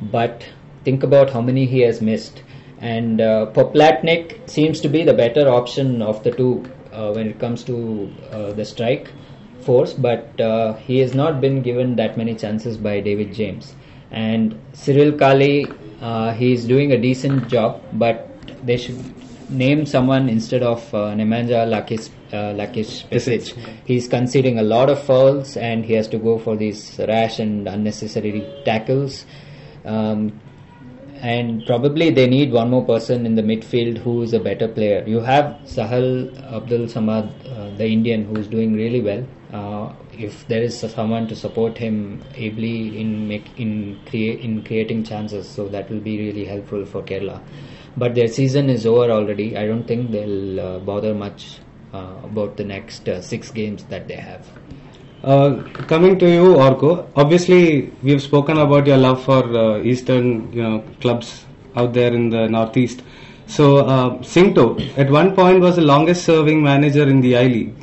But 0.02 0.46
think 0.86 1.04
about 1.04 1.30
how 1.30 1.42
many 1.42 1.66
he 1.66 1.82
has 1.82 2.02
missed. 2.02 2.42
And 2.80 3.20
uh, 3.20 3.48
Poplatnik 3.54 4.50
seems 4.50 4.80
to 4.82 4.88
be 4.88 5.04
the 5.04 5.14
better 5.14 5.50
option 5.50 6.02
of 6.02 6.24
the 6.24 6.32
two 6.32 6.64
uh, 6.94 7.12
when 7.12 7.28
it 7.28 7.38
comes 7.38 7.64
to 7.66 8.14
uh, 8.32 8.54
the 8.54 8.64
strike 8.64 9.10
force, 9.70 9.94
but 9.94 10.42
uh, 10.42 10.74
he 10.88 10.98
has 11.04 11.14
not 11.14 11.40
been 11.46 11.62
given 11.62 11.96
that 12.02 12.18
many 12.18 12.34
chances 12.44 12.78
by 12.88 13.00
David 13.08 13.34
James. 13.40 13.76
And 14.10 14.60
Cyril 14.74 15.12
Kali, 15.22 15.68
uh, 16.02 16.34
he 16.34 16.54
is 16.54 16.66
doing 16.66 16.92
a 16.94 17.00
decent 17.08 17.48
job, 17.50 17.82
but 17.94 18.18
they 18.66 18.78
should 18.78 19.00
name 19.50 19.86
someone 19.86 20.30
instead 20.30 20.64
of 20.64 20.94
uh, 20.94 21.14
Nemanja 21.20 21.62
Lakic, 21.74 22.10
uh, 22.34 22.54
Lakic 22.62 22.90
Pesic. 23.10 23.56
He's 23.86 24.08
conceding 24.08 24.60
a 24.60 24.64
lot 24.64 24.90
of 24.90 25.04
fouls 25.04 25.56
and 25.58 25.86
he 25.86 25.94
has 25.94 26.08
to 26.10 26.18
go 26.18 26.38
for 26.40 26.56
these 26.56 27.00
rash 27.08 27.40
and 27.40 27.68
unnecessary 27.68 28.44
tackles. 28.66 29.26
Um, 29.86 30.40
and 31.22 31.66
probably 31.66 32.12
they 32.12 32.28
need 32.28 32.52
one 32.52 32.70
more 32.70 32.86
person 32.86 33.26
in 33.26 33.36
the 33.36 33.42
midfield 33.42 33.98
who 33.98 34.22
is 34.22 34.34
a 34.34 34.40
better 34.40 34.68
player. 34.68 35.04
You 35.06 35.20
have 35.20 35.46
Sahal 35.66 36.08
Abdul 36.60 36.88
Samad, 36.88 37.28
uh, 37.46 37.76
the 37.78 37.88
Indian, 37.88 38.24
who 38.26 38.38
is 38.38 38.48
doing 38.48 38.74
really 38.74 39.02
well. 39.02 39.26
Uh, 39.52 39.92
if 40.14 40.48
there 40.48 40.62
is 40.62 40.80
someone 40.80 41.28
to 41.28 41.36
support 41.36 41.76
him 41.76 42.24
ably 42.36 43.00
in 43.00 43.28
make, 43.28 43.48
in 43.58 44.00
create 44.06 44.42
in 44.42 44.64
creating 44.64 45.04
chances, 45.04 45.50
so 45.50 45.68
that 45.68 45.90
will 45.90 46.00
be 46.00 46.20
really 46.20 46.46
helpful 46.46 46.86
for 46.86 47.02
Kerala. 47.02 47.42
But 47.98 48.14
their 48.14 48.28
season 48.28 48.70
is 48.70 48.86
over 48.86 49.10
already. 49.12 49.58
I 49.58 49.66
don't 49.66 49.86
think 49.86 50.12
they'll 50.12 50.60
uh, 50.60 50.80
bother 50.80 51.16
much 51.16 51.58
uh, 51.94 52.14
about 52.24 52.58
the 52.58 52.64
next 52.64 53.10
uh, 53.10 53.22
six 53.22 53.50
games 53.50 53.84
that 53.86 54.08
they 54.08 54.18
have. 54.18 54.48
Uh, 55.24 55.64
coming 55.88 56.20
to 56.20 56.30
you, 56.30 56.54
Orko. 56.54 57.08
Obviously, 57.16 57.92
we've 58.04 58.22
spoken 58.22 58.58
about 58.60 58.86
your 58.86 58.98
love 58.98 59.24
for 59.24 59.44
uh, 59.58 59.82
Eastern, 59.82 60.54
you 60.54 60.62
know, 60.62 60.84
clubs 61.02 61.46
out 61.76 61.94
there 61.94 62.14
in 62.14 62.30
the 62.30 62.48
Northeast. 62.48 63.02
So, 63.48 63.78
uh, 63.80 64.22
at 64.96 65.10
one 65.10 65.36
point 65.36 65.60
was 65.60 65.76
the 65.76 65.82
longest-serving 65.82 66.62
manager 66.62 67.10
in 67.10 67.20
the 67.22 67.36
I 67.36 67.48
League 67.48 67.79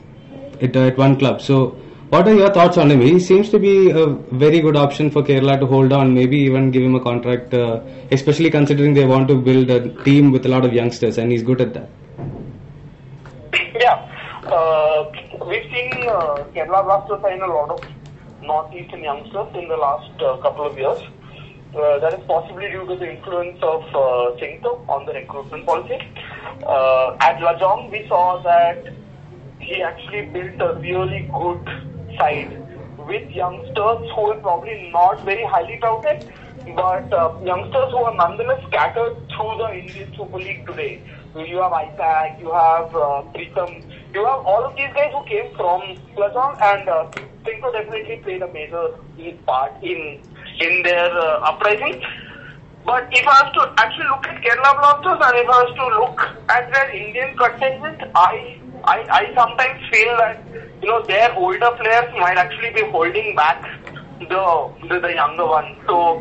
at, 0.61 0.77
uh, 0.77 0.81
at 0.81 0.97
one 0.97 1.19
club. 1.19 1.41
So, 1.41 1.77
what 2.11 2.29
are 2.29 2.35
your 2.35 2.53
thoughts 2.53 2.79
on 2.79 2.91
him? 2.91 3.01
He 3.01 3.19
seems 3.19 3.49
to 3.51 3.59
be 3.59 3.91
a 3.91 4.07
very 4.07 4.61
good 4.61 4.77
option 4.77 5.11
for 5.11 5.23
Kerala 5.23 5.59
to 5.59 5.67
hold 5.67 5.93
on, 5.93 6.15
maybe 6.15 6.37
even 6.37 6.71
give 6.71 6.83
him 6.83 6.95
a 6.95 7.01
contract, 7.01 7.53
uh, 7.53 7.81
especially 8.13 8.49
considering 8.49 8.95
they 8.95 9.05
want 9.05 9.27
to 9.27 9.35
build 9.35 9.71
a 9.71 9.89
team 10.05 10.31
with 10.31 10.47
a 10.47 10.49
lot 10.49 10.65
of 10.65 10.73
youngsters, 10.73 11.19
and 11.19 11.33
he's 11.33 11.43
good 11.43 11.61
at 11.61 11.75
that. 11.75 11.91
Yeah. 13.75 14.07
Uh, 14.45 15.11
we've 15.47 15.65
seen 15.65 15.93
uh, 16.09 16.45
Kerala 16.55 16.85
Blasters 16.85 17.21
sign 17.23 17.43
a 17.43 17.47
lot 17.47 17.71
of 17.71 17.85
Northeastern 18.41 19.03
youngsters 19.03 19.49
in 19.57 19.67
the 19.67 19.77
last 19.77 20.23
uh, 20.23 20.37
couple 20.43 20.65
of 20.65 20.79
years. 20.79 21.03
Uh, 21.75 21.99
that 21.99 22.15
is 22.15 22.25
possibly 22.27 22.71
due 22.71 22.87
to 22.87 22.95
the 22.95 23.17
influence 23.17 23.59
of 23.63 23.83
uh, 23.93 24.93
on 24.93 25.05
the 25.05 25.13
recruitment 25.13 25.67
policy. 25.67 25.99
At 26.63 27.39
Lajong, 27.41 27.91
we 27.91 28.07
saw 28.07 28.41
that 28.45 28.87
he 29.67 29.83
actually 29.83 30.27
built 30.27 30.61
a 30.61 30.79
really 30.81 31.29
good 31.35 31.69
side 32.19 32.51
with 32.99 33.31
youngsters 33.31 34.11
who 34.15 34.31
are 34.33 34.41
probably 34.41 34.91
not 34.93 35.25
very 35.25 35.45
highly 35.45 35.79
touted, 35.81 36.25
but 36.75 37.13
uh, 37.13 37.35
youngsters 37.45 37.91
who 37.91 37.99
are 37.99 38.15
nonetheless 38.15 38.63
scattered 38.69 39.17
through 39.35 39.55
the 39.59 39.69
Indian 39.81 40.13
Super 40.17 40.39
League 40.39 40.67
today. 40.67 41.03
You 41.35 41.59
have 41.59 41.73
Isaac, 41.73 42.41
you 42.41 42.53
have 42.53 42.95
uh, 42.95 43.23
Pritham, 43.35 43.83
you 44.15 44.25
have 44.25 44.47
all 44.53 44.65
of 44.65 44.75
these 44.77 44.93
guys 44.95 45.13
who 45.13 45.23
came 45.27 45.55
from 45.55 45.83
Lajong, 46.17 46.57
and 46.63 46.89
uh, 46.89 47.11
Singto 47.45 47.73
definitely 47.73 48.17
played 48.23 48.43
a 48.43 48.53
major 48.53 48.89
part 49.47 49.73
in 49.83 50.21
in 50.61 50.83
their 50.83 51.11
uh, 51.13 51.51
uprising. 51.51 52.03
But 52.87 53.09
if 53.11 53.27
I 53.27 53.35
have 53.43 53.53
to 53.53 53.75
actually 53.83 54.07
look 54.07 54.27
at 54.29 54.43
Kerala 54.43 54.73
Blasters 54.79 55.19
and 55.27 55.37
if 55.43 55.49
I 55.51 55.59
have 55.59 55.75
to 55.75 55.87
look 55.99 56.21
at 56.49 56.73
their 56.73 56.91
Indian 56.95 57.37
contingent, 57.37 58.01
I, 58.15 58.61
I 58.87 58.99
I 59.11 59.35
sometimes 59.35 59.81
feel 59.91 60.17
that 60.17 60.43
you 60.81 60.89
know 60.89 61.03
their 61.07 61.35
older 61.35 61.71
players 61.79 62.13
might 62.19 62.39
actually 62.39 62.71
be 62.71 62.85
holding 62.91 63.35
back 63.35 63.63
the 64.21 64.73
the, 64.89 65.01
the 65.01 65.13
younger 65.15 65.47
ones. 65.47 65.77
So 65.87 66.21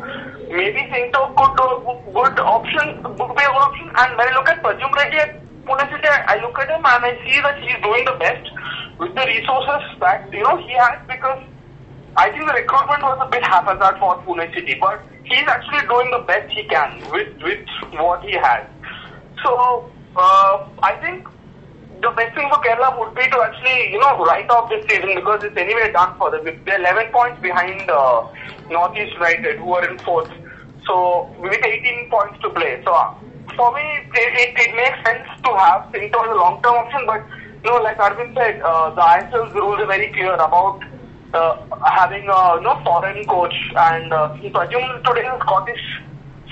maybe 0.50 0.82
Singto 0.92 1.32
could 1.36 1.56
a 1.62 1.68
good, 2.12 2.38
option, 2.40 3.02
would 3.02 3.16
be 3.16 3.44
a 3.44 3.52
good 3.54 3.64
option. 3.66 3.90
And 3.96 4.16
when 4.16 4.28
I 4.28 4.34
look 4.34 4.48
at 4.48 4.62
Pradhyum 4.62 4.92
Reddy 4.94 5.18
at 5.18 5.40
Pune 5.64 5.90
City, 5.90 6.08
I 6.08 6.40
look 6.42 6.58
at 6.58 6.68
him 6.68 6.84
and 6.84 7.04
I 7.04 7.14
see 7.24 7.40
that 7.40 7.62
he's 7.62 7.80
doing 7.82 8.04
the 8.04 8.16
best 8.18 8.50
with 8.98 9.14
the 9.14 9.24
resources 9.26 9.82
that 10.00 10.32
you 10.32 10.42
know 10.42 10.56
he 10.56 10.72
has 10.74 10.98
because 11.06 11.42
I 12.16 12.30
think 12.30 12.46
the 12.46 12.54
recruitment 12.54 13.02
was 13.02 13.18
a 13.20 13.30
bit 13.30 13.44
haphazard 13.44 13.98
for 14.00 14.16
Pune 14.24 14.52
City, 14.54 14.76
but 14.80 15.02
he's 15.24 15.46
actually 15.46 15.86
doing 15.86 16.10
the 16.10 16.24
best 16.26 16.50
he 16.52 16.64
can 16.64 16.98
with 17.12 17.30
with 17.42 17.66
what 17.92 18.22
he 18.24 18.32
has. 18.32 18.66
So 19.44 19.90
uh, 20.16 20.66
I 20.82 20.96
think 21.00 21.28
the 22.02 22.10
best 22.10 22.34
thing 22.34 22.48
for 22.48 22.58
Kerala 22.62 22.98
would 22.98 23.14
be 23.14 23.28
to 23.30 23.38
actually 23.42 23.92
you 23.92 23.98
know 23.98 24.24
write 24.24 24.50
off 24.50 24.68
this 24.68 24.84
season 24.88 25.14
because 25.14 25.44
it's 25.44 25.56
anyway 25.56 25.90
done 25.92 26.16
for 26.18 26.30
them. 26.30 26.44
They're 26.64 26.80
11 26.80 27.12
points 27.12 27.40
behind 27.40 27.90
uh, 27.90 28.26
Northeast 28.70 29.14
United, 29.14 29.58
who 29.58 29.72
are 29.74 29.88
in 29.88 29.98
fourth. 30.00 30.30
So 30.86 31.32
with 31.40 31.64
18 31.64 32.10
points 32.10 32.40
to 32.42 32.50
play, 32.50 32.80
so 32.84 32.92
uh, 32.92 33.14
for 33.56 33.74
me 33.74 33.82
it, 34.14 34.30
it, 34.38 34.50
it 34.54 34.76
makes 34.76 34.98
sense 35.04 35.26
to 35.44 35.50
have 35.56 35.90
Singto 35.92 36.22
as 36.22 36.30
a 36.30 36.34
long-term 36.34 36.74
option, 36.74 37.06
but 37.06 37.24
you 37.64 37.70
know, 37.70 37.78
like 37.82 37.98
Arvind 37.98 38.34
said, 38.34 38.60
uh, 38.62 38.90
the 38.90 39.00
ISL's 39.00 39.52
rules 39.54 39.80
are 39.80 39.86
very 39.86 40.12
clear 40.12 40.34
about 40.34 40.80
uh, 41.34 41.56
having 41.84 42.28
a 42.28 42.56
you 42.56 42.62
know, 42.62 42.80
foreign 42.84 43.24
coach, 43.24 43.54
and 43.76 44.12
uh, 44.12 44.36
Pajum 44.38 45.02
today 45.04 45.26
is 45.26 45.40
Scottish 45.40 45.80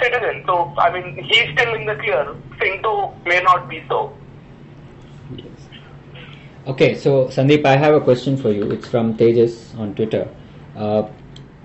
citizen, 0.02 0.42
so 0.46 0.74
I 0.78 0.90
mean 0.92 1.22
he's 1.24 1.52
still 1.52 1.74
in 1.74 1.86
the 1.86 1.94
clear. 1.94 2.34
Singto 2.60 3.14
may 3.24 3.40
not 3.42 3.68
be 3.68 3.84
so. 3.88 4.12
Okay, 6.66 6.94
so 6.94 7.26
Sandeep, 7.26 7.66
I 7.66 7.76
have 7.76 7.94
a 7.94 8.00
question 8.00 8.38
for 8.38 8.50
you. 8.50 8.70
It's 8.70 8.88
from 8.88 9.18
Tejas 9.18 9.78
on 9.78 9.94
Twitter. 9.94 10.26
Uh, 10.74 11.10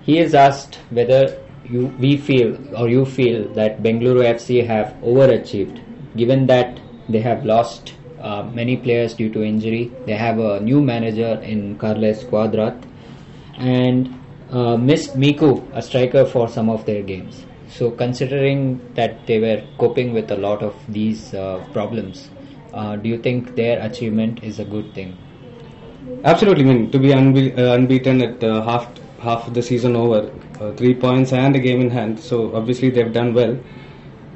he 0.02 0.16
has 0.16 0.34
asked 0.34 0.74
whether 0.90 1.40
you 1.64 1.86
we 1.98 2.18
feel 2.18 2.58
or 2.76 2.86
you 2.90 3.06
feel 3.06 3.48
that 3.54 3.82
Bengaluru 3.82 4.24
FC 4.34 4.66
have 4.66 4.92
overachieved, 5.02 5.80
given 6.18 6.46
that 6.48 6.78
they 7.08 7.20
have 7.20 7.46
lost 7.46 7.94
uh, 8.20 8.42
many 8.42 8.76
players 8.76 9.14
due 9.14 9.32
to 9.32 9.42
injury. 9.42 9.90
They 10.04 10.16
have 10.16 10.38
a 10.38 10.60
new 10.60 10.82
manager 10.82 11.40
in 11.42 11.78
Carles 11.78 12.22
Cuadrat 12.24 12.84
and 13.56 14.14
uh, 14.50 14.76
missed 14.76 15.16
Miku, 15.18 15.66
a 15.72 15.80
striker, 15.80 16.26
for 16.26 16.46
some 16.46 16.68
of 16.68 16.84
their 16.84 17.02
games. 17.02 17.46
So, 17.70 17.90
considering 17.90 18.82
that 18.96 19.26
they 19.26 19.40
were 19.40 19.64
coping 19.78 20.12
with 20.12 20.30
a 20.30 20.36
lot 20.36 20.62
of 20.62 20.74
these 20.88 21.32
uh, 21.32 21.64
problems, 21.72 22.28
uh, 22.72 22.96
do 22.96 23.08
you 23.08 23.18
think 23.18 23.54
their 23.56 23.80
achievement 23.84 24.42
is 24.42 24.58
a 24.58 24.64
good 24.64 24.92
thing? 24.94 25.16
Absolutely, 26.24 26.64
I 26.64 26.66
mean 26.66 26.90
to 26.90 26.98
be 26.98 27.08
unbe- 27.08 27.58
uh, 27.58 27.74
unbeaten 27.74 28.22
at 28.22 28.42
uh, 28.44 28.62
half 28.62 28.88
half 29.20 29.46
of 29.46 29.54
the 29.54 29.62
season 29.62 29.96
over, 29.96 30.30
uh, 30.60 30.72
three 30.72 30.94
points 30.94 31.32
and 31.32 31.54
a 31.56 31.58
game 31.58 31.80
in 31.80 31.90
hand. 31.90 32.18
So 32.18 32.54
obviously 32.54 32.90
they've 32.90 33.12
done 33.12 33.34
well. 33.34 33.58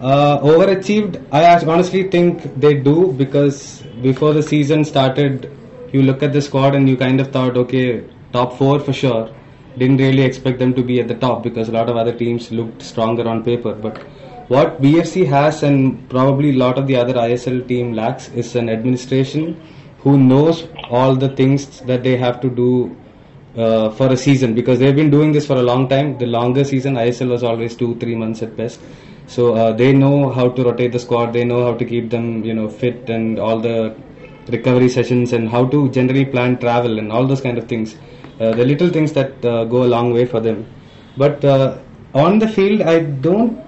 Uh, 0.00 0.38
overachieved, 0.40 1.24
I 1.32 1.56
honestly 1.64 2.10
think 2.10 2.42
they 2.60 2.74
do 2.74 3.12
because 3.12 3.82
before 4.02 4.34
the 4.34 4.42
season 4.42 4.84
started, 4.84 5.50
you 5.92 6.02
look 6.02 6.22
at 6.22 6.32
the 6.32 6.42
squad 6.42 6.74
and 6.74 6.88
you 6.88 6.96
kind 6.96 7.20
of 7.20 7.32
thought, 7.32 7.56
okay, 7.56 8.04
top 8.32 8.58
four 8.58 8.80
for 8.80 8.92
sure. 8.92 9.30
Didn't 9.78 9.96
really 9.98 10.22
expect 10.22 10.58
them 10.58 10.74
to 10.74 10.82
be 10.82 11.00
at 11.00 11.08
the 11.08 11.14
top 11.14 11.42
because 11.42 11.68
a 11.68 11.72
lot 11.72 11.88
of 11.88 11.96
other 11.96 12.12
teams 12.12 12.50
looked 12.52 12.82
stronger 12.82 13.26
on 13.26 13.42
paper. 13.42 13.74
But 13.74 14.04
what 14.48 14.80
BFC 14.82 15.26
has 15.26 15.62
and 15.62 16.08
probably 16.10 16.50
a 16.50 16.58
lot 16.58 16.78
of 16.78 16.86
the 16.86 16.96
other 16.96 17.14
ISL 17.14 17.66
team 17.66 17.92
lacks 17.92 18.28
is 18.30 18.54
an 18.56 18.68
administration 18.68 19.60
who 19.98 20.18
knows 20.18 20.68
all 20.90 21.16
the 21.16 21.30
things 21.30 21.80
that 21.80 22.02
they 22.02 22.16
have 22.16 22.40
to 22.42 22.50
do 22.50 22.94
uh, 23.56 23.90
for 23.90 24.12
a 24.12 24.16
season 24.16 24.54
because 24.54 24.78
they've 24.78 24.96
been 24.96 25.10
doing 25.10 25.32
this 25.32 25.46
for 25.46 25.54
a 25.54 25.62
long 25.62 25.88
time. 25.88 26.18
The 26.18 26.26
longer 26.26 26.64
season, 26.64 26.94
ISL 26.94 27.28
was 27.28 27.42
always 27.42 27.74
two, 27.74 27.96
three 27.98 28.14
months 28.14 28.42
at 28.42 28.56
best. 28.56 28.80
So 29.26 29.54
uh, 29.54 29.72
they 29.72 29.92
know 29.92 30.30
how 30.30 30.50
to 30.50 30.64
rotate 30.64 30.92
the 30.92 30.98
squad. 30.98 31.32
They 31.32 31.44
know 31.44 31.64
how 31.64 31.74
to 31.74 31.84
keep 31.84 32.10
them, 32.10 32.44
you 32.44 32.52
know, 32.52 32.68
fit 32.68 33.08
and 33.08 33.38
all 33.38 33.58
the 33.60 33.96
recovery 34.48 34.90
sessions 34.90 35.32
and 35.32 35.48
how 35.48 35.66
to 35.66 35.88
generally 35.90 36.26
plan 36.26 36.58
travel 36.58 36.98
and 36.98 37.10
all 37.10 37.26
those 37.26 37.40
kind 37.40 37.56
of 37.56 37.66
things. 37.66 37.96
Uh, 38.40 38.50
the 38.50 38.64
little 38.64 38.90
things 38.90 39.12
that 39.14 39.42
uh, 39.44 39.64
go 39.64 39.84
a 39.84 39.90
long 39.96 40.12
way 40.12 40.26
for 40.26 40.40
them. 40.40 40.66
But 41.16 41.42
uh, 41.44 41.78
on 42.12 42.38
the 42.38 42.48
field, 42.48 42.82
I 42.82 43.00
don't. 43.00 43.63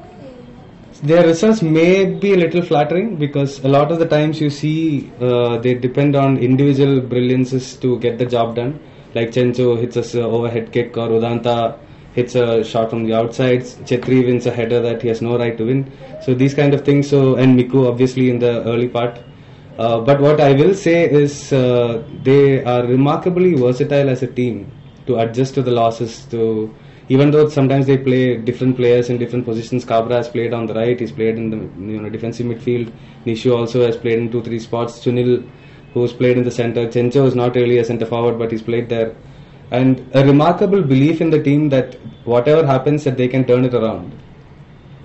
Their 1.02 1.26
results 1.26 1.60
may 1.60 2.06
be 2.06 2.32
a 2.32 2.36
little 2.36 2.62
flattering 2.62 3.16
because 3.16 3.62
a 3.62 3.68
lot 3.68 3.92
of 3.92 3.98
the 3.98 4.06
times 4.06 4.40
you 4.40 4.48
see 4.48 5.10
uh, 5.20 5.58
they 5.58 5.74
depend 5.74 6.16
on 6.16 6.38
individual 6.38 7.00
brilliances 7.00 7.76
to 7.76 7.98
get 7.98 8.18
the 8.18 8.24
job 8.24 8.56
done. 8.56 8.80
Like 9.14 9.30
Chencho 9.30 9.78
hits 9.78 10.14
a 10.14 10.22
overhead 10.22 10.72
kick 10.72 10.96
or 10.96 11.08
Udanta 11.08 11.78
hits 12.14 12.34
a 12.34 12.64
shot 12.64 12.88
from 12.88 13.04
the 13.04 13.12
outside. 13.12 13.60
Chhetri 13.60 14.24
wins 14.24 14.46
a 14.46 14.50
header 14.50 14.80
that 14.80 15.02
he 15.02 15.08
has 15.08 15.20
no 15.20 15.38
right 15.38 15.56
to 15.58 15.66
win. 15.66 15.92
So 16.22 16.34
these 16.34 16.54
kind 16.54 16.72
of 16.72 16.84
things. 16.84 17.10
So 17.10 17.36
and 17.36 17.58
Miku 17.58 17.88
obviously 17.88 18.30
in 18.30 18.38
the 18.38 18.64
early 18.64 18.88
part. 18.88 19.18
Uh, 19.78 20.00
but 20.00 20.18
what 20.20 20.40
I 20.40 20.52
will 20.52 20.74
say 20.74 21.10
is 21.10 21.52
uh, 21.52 22.02
they 22.22 22.64
are 22.64 22.86
remarkably 22.86 23.54
versatile 23.54 24.08
as 24.08 24.22
a 24.22 24.26
team 24.26 24.72
to 25.06 25.18
adjust 25.18 25.54
to 25.54 25.62
the 25.62 25.72
losses. 25.72 26.24
To 26.30 26.74
even 27.08 27.30
though 27.30 27.48
sometimes 27.48 27.86
they 27.86 27.96
play 27.96 28.36
different 28.36 28.76
players 28.76 29.10
in 29.10 29.18
different 29.18 29.44
positions. 29.44 29.84
Khabra 29.84 30.16
has 30.16 30.28
played 30.28 30.52
on 30.52 30.66
the 30.66 30.74
right. 30.74 30.98
He's 30.98 31.12
played 31.12 31.36
in 31.36 31.50
the 31.50 31.56
you 31.92 32.00
know 32.00 32.08
defensive 32.08 32.46
midfield. 32.46 32.92
Nishu 33.24 33.56
also 33.56 33.84
has 33.86 33.96
played 33.96 34.18
in 34.18 34.30
two 34.30 34.42
three 34.42 34.58
spots. 34.58 34.98
Sunil, 35.04 35.48
who's 35.94 36.12
played 36.12 36.36
in 36.36 36.42
the 36.42 36.50
center. 36.50 36.86
Chencho 36.86 37.26
is 37.26 37.34
not 37.34 37.54
really 37.54 37.78
a 37.78 37.84
centre 37.84 38.06
forward, 38.06 38.38
but 38.38 38.50
he's 38.50 38.62
played 38.62 38.88
there. 38.88 39.14
And 39.70 40.08
a 40.14 40.24
remarkable 40.24 40.82
belief 40.82 41.20
in 41.20 41.30
the 41.30 41.42
team 41.42 41.68
that 41.70 41.94
whatever 42.24 42.66
happens, 42.66 43.04
that 43.04 43.16
they 43.16 43.28
can 43.28 43.44
turn 43.44 43.64
it 43.64 43.74
around. 43.74 44.12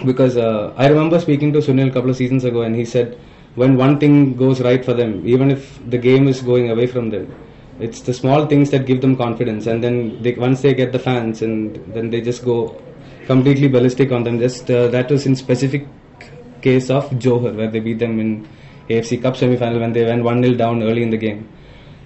Because 0.06 0.38
uh, 0.38 0.74
I 0.78 0.88
remember 0.88 1.20
speaking 1.20 1.54
to 1.54 1.60
Sunil 1.60 1.90
a 1.90 1.92
couple 1.92 2.10
of 2.10 2.16
seasons 2.16 2.44
ago, 2.46 2.64
and 2.64 2.76
he 2.76 2.86
said 2.86 3.18
when 3.56 3.76
one 3.78 4.00
thing 4.00 4.36
goes 4.36 4.62
right 4.62 4.84
for 4.84 4.94
them, 4.94 5.28
even 5.28 5.52
if 5.52 5.80
the 5.90 5.98
game 5.98 6.28
is 6.28 6.42
going 6.42 6.72
away 6.72 6.88
from 6.88 7.10
them, 7.10 7.34
it's 7.82 8.02
the 8.02 8.14
small 8.14 8.46
things 8.46 8.70
that 8.72 8.86
give 8.86 9.02
them 9.02 9.16
confidence. 9.16 9.68
And 9.68 9.84
then 9.84 10.22
they, 10.22 10.34
once 10.34 10.62
they 10.62 10.74
get 10.74 10.92
the 10.92 11.00
fans, 11.00 11.42
and 11.42 11.76
then 11.94 12.10
they 12.10 12.22
just 12.22 12.44
go 12.46 12.82
completely 13.26 13.68
ballistic 13.68 14.12
on 14.12 14.24
them. 14.24 14.40
Just 14.40 14.70
uh, 14.70 14.88
that 14.88 15.10
was 15.10 15.26
in 15.26 15.36
specific 15.36 15.88
case 16.62 16.90
of 16.90 17.10
Johor, 17.12 17.56
where 17.56 17.70
they 17.70 17.80
beat 17.80 18.00
them 18.00 18.20
in 18.20 18.48
AFC 18.90 19.22
Cup 19.22 19.36
semi-final 19.38 19.80
when 19.80 19.94
they 19.94 20.06
went 20.06 20.24
one 20.24 20.44
0 20.44 20.56
down 20.56 20.84
early 20.84 21.04
in 21.04 21.10
the 21.10 21.18
game. 21.18 21.50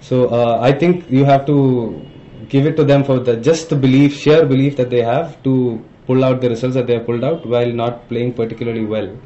So 0.00 0.28
uh, 0.28 0.58
I 0.60 0.72
think 0.72 1.10
you 1.10 1.24
have 1.24 1.46
to 1.46 2.04
give 2.48 2.66
it 2.66 2.76
to 2.76 2.84
them 2.84 3.04
for 3.04 3.18
the 3.18 3.36
just 3.36 3.70
the 3.70 3.76
belief, 3.76 4.14
sheer 4.14 4.46
belief 4.46 4.76
that 4.76 4.90
they 4.90 5.02
have 5.02 5.42
to 5.42 5.84
pull 6.06 6.24
out 6.24 6.40
the 6.40 6.48
results 6.50 6.74
that 6.74 6.86
they 6.86 6.94
have 6.94 7.06
pulled 7.06 7.24
out 7.24 7.46
while 7.46 7.72
not 7.72 8.08
playing 8.08 8.32
particularly 8.32 8.84
well. 8.84 9.16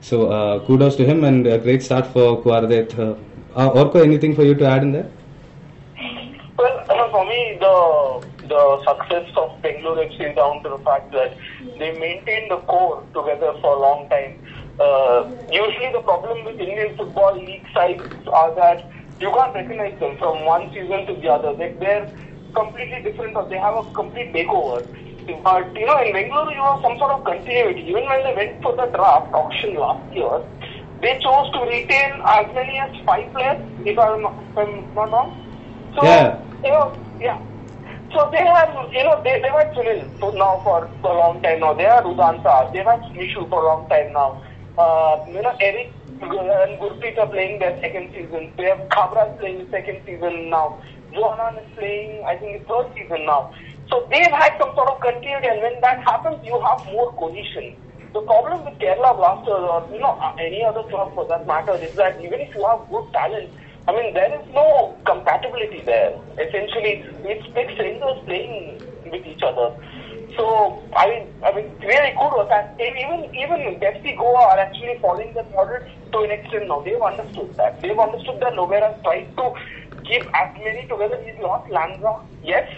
So 0.00 0.30
uh, 0.32 0.66
kudos 0.66 0.96
to 0.96 1.04
him 1.04 1.24
and 1.24 1.46
a 1.46 1.58
great 1.58 1.82
start 1.82 2.06
for 2.06 2.42
Cuadrat. 2.42 2.98
Uh, 2.98 3.14
uh, 3.54 3.70
Orko, 3.70 4.02
anything 4.02 4.34
for 4.34 4.42
you 4.42 4.54
to 4.54 4.64
add 4.66 4.82
in 4.82 4.92
there? 4.92 5.10
Me, 7.32 7.56
the 7.60 7.76
the 8.52 8.62
success 8.84 9.26
of 9.40 9.48
Bangalore 9.62 9.96
FC 10.04 10.28
is 10.30 10.36
down 10.36 10.62
to 10.64 10.68
the 10.68 10.78
fact 10.84 11.12
that 11.12 11.32
they 11.78 11.90
maintained 11.98 12.50
the 12.50 12.58
core 12.68 13.02
together 13.14 13.52
for 13.62 13.76
a 13.76 13.80
long 13.80 14.06
time. 14.10 14.36
Uh, 14.78 15.24
usually, 15.50 15.90
the 15.92 16.00
problem 16.04 16.44
with 16.44 16.60
Indian 16.60 16.94
football 16.96 17.34
league 17.34 17.64
sides 17.72 18.04
are 18.28 18.54
that 18.56 18.84
you 19.20 19.30
can't 19.32 19.54
recognize 19.54 19.98
them 19.98 20.16
from 20.18 20.44
one 20.44 20.68
season 20.74 21.06
to 21.06 21.14
the 21.22 21.28
other. 21.32 21.54
They, 21.56 21.72
they're 21.80 22.08
completely 22.54 23.00
different, 23.02 23.34
or 23.36 23.48
they 23.48 23.56
have 23.58 23.76
a 23.80 23.84
complete 23.94 24.32
makeover. 24.34 24.84
But 25.42 25.72
you 25.74 25.86
know, 25.86 25.98
in 26.04 26.12
Bangalore, 26.12 26.52
you 26.52 26.60
have 26.60 26.80
some 26.82 26.98
sort 26.98 27.12
of 27.12 27.24
continuity. 27.24 27.88
Even 27.88 28.04
when 28.04 28.24
they 28.24 28.34
went 28.34 28.60
for 28.62 28.76
the 28.76 28.86
draft 28.92 29.32
auction 29.32 29.74
last 29.76 30.04
year, 30.12 30.42
they 31.00 31.16
chose 31.24 31.48
to 31.56 31.60
retain 31.64 32.12
as 32.28 32.46
many 32.54 32.78
as 32.78 32.90
five 33.06 33.32
players, 33.32 33.62
if 33.86 33.98
I'm 33.98 34.20
not, 34.20 34.34
if 34.50 34.58
I'm 34.58 34.84
not 34.94 35.10
wrong. 35.12 35.30
So, 35.96 36.04
Yeah. 36.04 36.38
you 36.64 36.70
know, 36.70 36.92
yeah. 37.22 37.38
So 38.12 38.28
they 38.30 38.44
have, 38.44 38.68
you 38.92 39.04
know, 39.04 39.22
they, 39.24 39.40
they've 39.40 39.52
had 39.52 39.72
Sunil 39.74 40.20
for 40.20 40.32
now 40.34 40.60
for, 40.64 40.84
a 40.84 41.14
long 41.14 41.40
time 41.42 41.60
now. 41.60 41.72
They 41.72 41.84
have 41.84 42.04
Udanta. 42.04 42.72
They've 42.72 42.84
had 42.84 43.00
Nishu 43.16 43.48
for 43.48 43.62
a 43.62 43.66
long 43.66 43.88
time 43.88 44.12
now. 44.12 44.42
Uh, 44.76 45.24
you 45.28 45.40
know, 45.40 45.56
Eric 45.60 45.92
and 46.20 46.78
Gurpreet 46.80 47.18
are 47.18 47.26
playing 47.26 47.58
their 47.60 47.80
second 47.80 48.10
season. 48.12 48.52
They 48.56 48.64
have 48.64 48.80
Khabra 48.88 49.38
playing 49.38 49.66
second 49.70 50.02
season 50.04 50.50
now. 50.50 50.82
Juanan 51.12 51.62
is 51.62 51.68
playing, 51.76 52.24
I 52.24 52.36
think, 52.36 52.66
third 52.66 52.92
season 52.94 53.24
now. 53.26 53.52
So 53.88 54.06
they've 54.10 54.32
had 54.32 54.56
some 54.58 54.74
sort 54.74 54.88
of 54.88 55.00
continuity, 55.00 55.48
and 55.48 55.60
when 55.62 55.80
that 55.80 56.02
happens, 56.04 56.38
you 56.44 56.60
have 56.60 56.84
more 56.86 57.12
cohesion. 57.12 57.76
The 58.12 58.20
problem 58.22 58.64
with 58.64 58.78
Kerala 58.78 59.16
Blasters, 59.16 59.64
or 59.72 59.88
you 59.92 60.00
know, 60.00 60.16
any 60.38 60.64
other 60.64 60.82
club 60.84 61.14
for 61.14 61.26
that 61.28 61.46
matter, 61.46 61.74
is 61.74 61.94
that 61.96 62.20
even 62.20 62.40
if 62.40 62.54
you 62.54 62.64
have 62.66 62.88
good 62.90 63.12
talent, 63.12 63.50
I 63.88 63.92
mean, 63.92 64.14
there 64.14 64.32
is 64.40 64.46
no 64.54 64.96
compatibility 65.04 65.82
there. 65.84 66.14
Essentially, 66.38 67.04
it's 67.24 67.46
like 67.54 67.70
strangers 67.74 68.18
playing 68.26 68.80
with 69.10 69.26
each 69.26 69.42
other. 69.42 69.74
So, 70.36 70.82
I 70.96 71.08
mean, 71.08 71.26
I 71.44 71.52
mean, 71.54 71.68
really 71.80 72.14
good 72.16 72.48
that 72.48 72.76
even 72.80 73.34
even 73.34 73.58
FC 73.80 74.16
Goa 74.16 74.54
are 74.54 74.58
actually 74.58 74.98
following 75.00 75.34
that 75.34 75.50
model 75.52 75.80
to 76.12 76.18
an 76.20 76.30
extent 76.30 76.68
now. 76.68 76.80
They've 76.80 77.02
understood 77.02 77.54
that. 77.56 77.82
They've 77.82 77.98
understood 77.98 78.40
that 78.40 78.54
Lobera 78.54 79.02
tried 79.02 79.28
to 79.36 79.52
keep 80.04 80.24
as 80.34 80.56
many 80.58 80.86
together. 80.88 81.20
He's 81.26 81.38
lost 81.42 81.70
Lanza, 81.70 82.20
yes, 82.42 82.70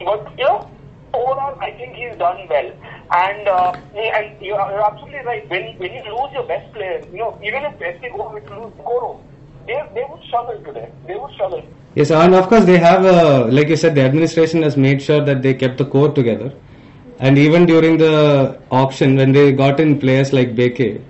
but 0.00 0.26
you 0.36 0.44
know, 0.44 0.68
overall, 1.14 1.56
I 1.60 1.70
think 1.72 1.94
he's 1.94 2.18
done 2.18 2.46
well. 2.50 2.72
And 3.10 3.48
uh, 3.48 3.72
and 3.96 4.42
you're, 4.42 4.60
absolutely 4.60 5.24
right. 5.24 5.48
When 5.48 5.78
when 5.78 5.94
you 5.94 6.02
lose 6.12 6.32
your 6.32 6.44
best 6.44 6.72
player, 6.74 7.00
you 7.10 7.18
know, 7.18 7.38
even 7.42 7.64
if 7.64 7.78
FC 7.78 8.12
Goa 8.12 8.32
were 8.32 8.40
lose 8.40 8.74
Coro, 8.84 9.20
they 9.68 9.78
they 9.94 10.04
would 10.10 10.22
struggle 10.28 10.58
today. 10.64 10.90
They 11.06 11.14
would 11.14 11.32
struggle. 11.34 11.62
Yes, 11.94 12.10
and 12.10 12.34
of 12.34 12.48
course 12.48 12.64
they 12.64 12.78
have, 12.78 13.04
uh, 13.04 13.46
like 13.50 13.68
you 13.68 13.76
said, 13.76 13.94
the 13.94 14.02
administration 14.02 14.62
has 14.62 14.76
made 14.76 15.02
sure 15.02 15.22
that 15.24 15.42
they 15.42 15.54
kept 15.54 15.78
the 15.78 15.84
core 15.84 16.10
together. 16.12 16.52
And 17.20 17.36
even 17.36 17.66
during 17.66 17.98
the 17.98 18.60
auction, 18.70 19.16
when 19.16 19.32
they 19.32 19.50
got 19.52 19.80
in 19.80 19.98
players 19.98 20.32
like 20.32 20.54
Bheke, 20.54 21.02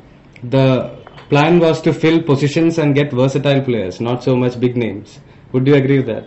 the 0.42 0.96
plan 1.28 1.58
was 1.60 1.82
to 1.82 1.92
fill 1.92 2.22
positions 2.22 2.78
and 2.78 2.94
get 2.94 3.12
versatile 3.12 3.60
players, 3.60 4.00
not 4.00 4.24
so 4.24 4.34
much 4.34 4.58
big 4.58 4.76
names. 4.76 5.20
Would 5.52 5.66
you 5.66 5.74
agree 5.74 5.98
with 5.98 6.06
that? 6.06 6.24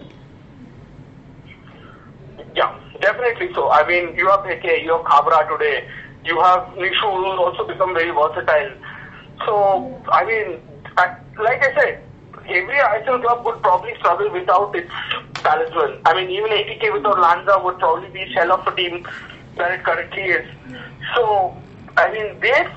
Yeah, 2.55 2.77
definitely 3.01 3.49
so. 3.55 3.71
I 3.71 3.87
mean, 3.87 4.15
you 4.15 4.29
have 4.29 4.41
Heke, 4.41 4.83
you 4.83 4.91
have 4.91 5.05
Khabra 5.05 5.49
today, 5.49 5.89
you 6.23 6.39
have 6.41 6.63
Nishu 6.75 7.09
who's 7.17 7.39
also 7.39 7.67
become 7.67 7.95
very 7.95 8.11
versatile. 8.11 8.71
So, 9.45 10.01
I 10.11 10.23
mean, 10.25 10.61
I, 10.97 11.15
like 11.39 11.63
I 11.63 11.73
said, 11.73 12.03
every 12.47 12.75
ISL 12.75 13.21
club 13.21 13.45
would 13.45 13.61
probably 13.61 13.95
struggle 13.97 14.31
without 14.31 14.75
its 14.75 14.91
talisman. 15.35 15.99
I 16.05 16.13
mean, 16.13 16.29
even 16.29 16.49
ATK 16.49 16.93
without 16.93 17.19
Lanza 17.19 17.59
would 17.63 17.79
probably 17.79 18.09
be 18.09 18.31
shell 18.33 18.51
of 18.51 18.65
a 18.67 18.75
team 18.75 19.07
that 19.57 19.71
it 19.71 19.83
currently 19.83 20.23
is. 20.23 20.47
So, 21.15 21.55
I 21.97 22.11
mean, 22.11 22.39
they've 22.39 22.71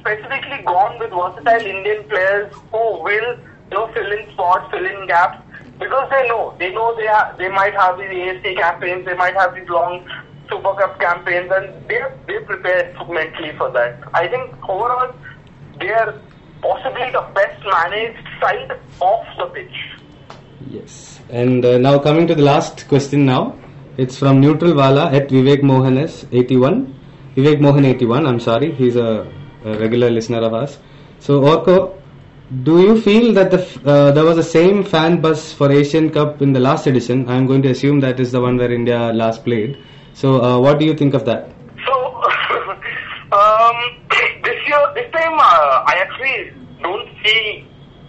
specifically 0.00 0.62
gone 0.64 0.98
with 0.98 1.10
versatile 1.10 1.66
Indian 1.66 2.04
players 2.08 2.52
who 2.70 3.02
will, 3.02 3.38
you 3.70 3.76
know, 3.76 3.90
fill 3.92 4.12
in 4.12 4.30
spots, 4.32 4.70
fill 4.70 4.86
in 4.86 5.06
gaps, 5.06 5.42
because 5.78 6.08
they 6.10 6.28
know, 6.28 6.54
they 6.58 6.72
know 6.72 6.94
they 6.96 7.06
ha- 7.06 7.34
they 7.36 7.48
might 7.48 7.74
have 7.74 7.98
these 7.98 8.08
AFC 8.08 8.56
campaigns, 8.56 9.04
they 9.04 9.14
might 9.14 9.34
have 9.34 9.54
these 9.54 9.68
long 9.68 10.08
Super 10.48 10.74
Cup 10.74 10.98
campaigns, 11.00 11.50
and 11.52 11.88
they 11.88 12.02
they 12.26 12.38
prepared 12.40 12.94
mentally 13.08 13.52
for 13.56 13.70
that. 13.72 13.98
I 14.14 14.28
think 14.28 14.54
overall, 14.68 15.14
they 15.80 15.90
are 15.90 16.14
possibly 16.62 17.10
the 17.12 17.26
best 17.34 17.64
managed 17.64 18.28
side 18.40 18.78
off 19.00 19.26
the 19.38 19.46
pitch. 19.46 19.76
Yes. 20.70 21.20
And 21.30 21.64
uh, 21.64 21.78
now 21.78 21.98
coming 21.98 22.26
to 22.26 22.34
the 22.34 22.42
last 22.42 22.88
question 22.88 23.26
now. 23.26 23.58
It's 23.96 24.18
from 24.18 24.40
Neutral 24.40 24.74
Wala 24.74 25.10
at 25.10 25.28
Vivek 25.28 25.62
Mohan 25.62 25.96
S 25.96 26.26
81. 26.30 26.94
Vivek 27.34 27.60
Mohan 27.60 27.86
81, 27.86 28.26
I'm 28.26 28.40
sorry. 28.40 28.74
He's 28.74 28.94
a, 28.96 29.26
a 29.64 29.78
regular 29.78 30.10
listener 30.10 30.42
of 30.42 30.52
us. 30.52 30.78
So, 31.18 31.40
Orko, 31.40 31.98
do 32.62 32.80
you 32.82 33.00
feel 33.00 33.32
that 33.32 33.50
the 33.50 33.60
uh, 33.90 34.12
there 34.12 34.24
was 34.24 34.36
the 34.36 34.42
same 34.42 34.84
fan 34.84 35.20
buzz 35.20 35.52
for 35.52 35.72
Asian 35.72 36.10
Cup 36.10 36.42
in 36.42 36.52
the 36.52 36.60
last 36.60 36.86
edition? 36.86 37.28
I'm 37.28 37.46
going 37.46 37.62
to 37.62 37.70
assume 37.70 38.00
that 38.00 38.20
is 38.20 38.32
the 38.32 38.40
one 38.40 38.58
where 38.58 38.70
India 38.70 39.12
last 39.12 39.44
played. 39.44 39.78
So, 40.12 40.42
uh, 40.42 40.58
what 40.58 40.78
do 40.78 40.84
you 40.84 40.94
think 40.94 41.14
of 41.14 41.24
that? 41.24 41.50
So, 41.86 42.22
um, 43.32 43.76
year, 44.66 44.82
this 44.94 45.10
time, 45.12 45.34
uh, 45.38 45.84
I 45.86 45.94
actually 46.00 46.52
don't 46.82 47.08
see 47.24 47.66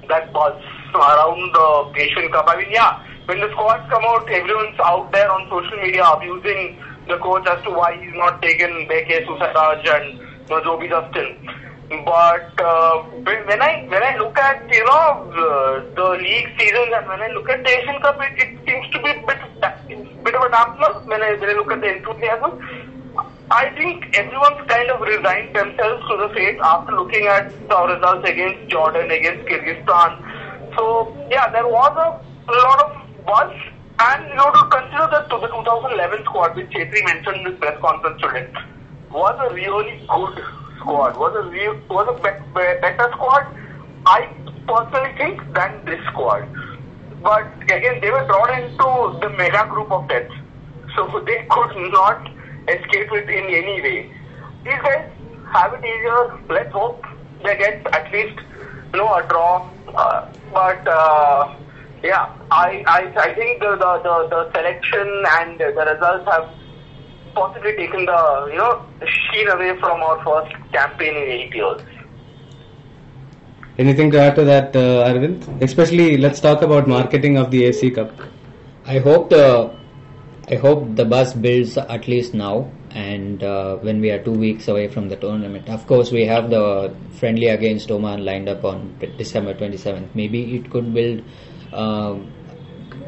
that 0.09 0.31
buzz 0.33 0.55
around 0.95 1.53
the 1.53 2.01
Asian 2.01 2.31
Cup. 2.31 2.45
I 2.47 2.57
mean, 2.57 2.71
yeah, 2.71 3.03
when 3.25 3.39
the 3.39 3.49
squads 3.51 3.83
come 3.89 4.03
out, 4.05 4.29
everyone's 4.29 4.79
out 4.79 5.11
there 5.11 5.29
on 5.31 5.49
social 5.49 5.77
media 5.83 6.05
abusing 6.05 6.79
the 7.07 7.17
coach 7.19 7.47
as 7.47 7.63
to 7.63 7.71
why 7.71 7.95
he's 7.95 8.13
not 8.15 8.41
taken 8.41 8.69
Bheke, 8.87 9.25
Soosairaj 9.25 9.83
and 9.83 10.19
you 10.49 10.63
know, 10.63 10.79
Justin. 10.87 11.35
But 12.03 12.51
uh, 12.59 13.03
when 13.23 13.61
I 13.61 13.87
when 13.87 14.03
I 14.03 14.17
look 14.17 14.37
at 14.37 14.67
you 14.69 14.83
know 14.83 15.31
the, 15.31 15.87
the 15.95 16.07
league 16.19 16.51
seasons 16.59 16.91
and 16.93 17.07
when 17.07 17.21
I 17.21 17.27
look 17.31 17.47
at 17.49 17.63
the 17.63 17.71
Asian 17.79 18.01
Cup, 18.01 18.19
it, 18.19 18.35
it 18.43 18.59
seems 18.67 18.91
to 18.91 18.99
be 19.03 19.11
a 19.11 19.23
bit 19.23 20.23
bit 20.23 20.35
of 20.35 20.43
a 20.43 20.49
dampener 20.51 21.07
when 21.07 21.21
I 21.21 21.35
when 21.39 21.49
I 21.49 21.53
look 21.53 21.71
at 21.71 21.79
the 21.79 21.95
enthusiasm. 21.95 22.59
I 23.49 23.69
think 23.75 24.17
everyone's 24.17 24.67
kind 24.67 24.91
of 24.91 24.99
resigned 24.99 25.55
themselves 25.55 26.03
to 26.09 26.17
the 26.17 26.29
fate 26.35 26.59
after 26.61 26.91
looking 26.91 27.27
at 27.27 27.47
the 27.69 27.79
results 27.87 28.27
against 28.27 28.67
Jordan, 28.67 29.09
against 29.09 29.47
Kyrgyzstan. 29.47 30.75
So 30.75 31.15
yeah, 31.31 31.49
there 31.51 31.65
was 31.65 31.95
a, 31.95 32.51
lot 32.51 32.83
of 32.83 33.25
buzz, 33.25 33.55
and 33.99 34.27
you 34.27 34.35
know 34.35 34.51
to 34.51 34.67
consider 34.67 35.07
that 35.15 35.29
to 35.31 35.39
the 35.39 35.47
2011 35.47 36.25
squad, 36.25 36.57
which 36.57 36.67
Chhetri 36.71 36.99
mentioned 37.05 37.37
in 37.37 37.51
his 37.51 37.59
press 37.59 37.79
conference 37.79 38.21
today, 38.21 38.51
was 39.11 39.39
a 39.39 39.53
really 39.53 39.95
good 40.11 40.43
squad, 40.79 41.15
was 41.15 41.33
a 41.39 41.47
real, 41.47 41.79
was 41.89 42.07
a 42.11 42.19
be- 42.19 42.43
be- 42.51 42.81
better 42.83 43.09
squad. 43.15 43.47
I 44.05 44.27
personally 44.67 45.15
think 45.15 45.39
than 45.53 45.85
this 45.85 46.03
squad. 46.11 46.43
But 47.23 47.47
again, 47.63 48.01
they 48.01 48.11
were 48.11 48.27
drawn 48.27 48.51
into 48.59 49.19
the 49.23 49.29
mega 49.37 49.67
group 49.71 49.89
of 49.89 50.09
death, 50.09 50.29
so 50.97 51.23
they 51.25 51.47
could 51.49 51.71
not 51.95 52.36
escape 52.67 53.11
it 53.11 53.29
in 53.29 53.45
any 53.61 53.81
way. 53.81 54.11
These 54.63 54.81
guys 54.83 55.09
have 55.53 55.73
it 55.73 55.83
easier. 55.85 56.39
Let's 56.49 56.71
hope 56.73 57.03
they 57.43 57.57
get 57.57 57.85
at 57.93 58.11
least 58.11 58.39
you 58.93 58.99
know 58.99 59.13
a 59.15 59.23
draw. 59.27 59.69
Uh, 59.95 60.31
but 60.53 60.87
uh, 60.87 61.55
yeah, 62.03 62.33
I, 62.51 62.83
I 62.87 63.13
I 63.17 63.33
think 63.33 63.59
the, 63.59 63.75
the, 63.75 63.91
the, 64.03 64.15
the 64.29 64.51
selection 64.53 65.23
and 65.39 65.59
the 65.59 65.85
results 65.93 66.25
have 66.31 66.49
possibly 67.35 67.75
taken 67.75 68.05
the 68.05 68.49
you 68.51 68.57
know 68.57 68.85
sheen 69.05 69.47
away 69.49 69.77
from 69.79 70.01
our 70.01 70.23
first 70.23 70.55
campaign 70.71 71.15
in 71.15 71.23
eight 71.39 71.55
years. 71.55 71.81
Anything 73.77 74.09
to 74.11 74.19
add 74.19 74.35
to 74.35 74.43
that, 74.45 74.75
uh, 74.75 75.05
Arvind? 75.07 75.61
Especially, 75.61 76.17
let's 76.17 76.39
talk 76.39 76.61
about 76.63 76.87
marketing 76.87 77.37
of 77.37 77.51
the 77.51 77.65
AC 77.65 77.91
Cup. 77.91 78.11
I 78.85 78.97
hope 78.99 79.29
the 79.29 79.76
I 80.49 80.55
hope 80.55 80.95
the 80.95 81.03
buzz 81.03 81.33
builds 81.33 81.77
at 81.77 82.07
least 82.07 82.33
now, 82.33 82.71
and 82.91 83.43
uh, 83.43 83.75
when 83.77 83.99
we 83.99 84.11
are 84.11 84.23
two 84.23 84.31
weeks 84.31 84.69
away 84.69 84.87
from 84.87 85.09
the 85.09 85.17
tournament. 85.17 85.67
Of 85.67 85.85
course, 85.87 86.09
we 86.09 86.25
have 86.25 86.49
the 86.49 86.95
friendly 87.19 87.47
against 87.47 87.91
Oman 87.91 88.23
lined 88.23 88.47
up 88.47 88.63
on 88.63 88.97
December 89.17 89.53
27th. 89.53 90.07
Maybe 90.15 90.55
it 90.55 90.71
could 90.71 90.93
build 90.93 91.21
um, 91.73 92.31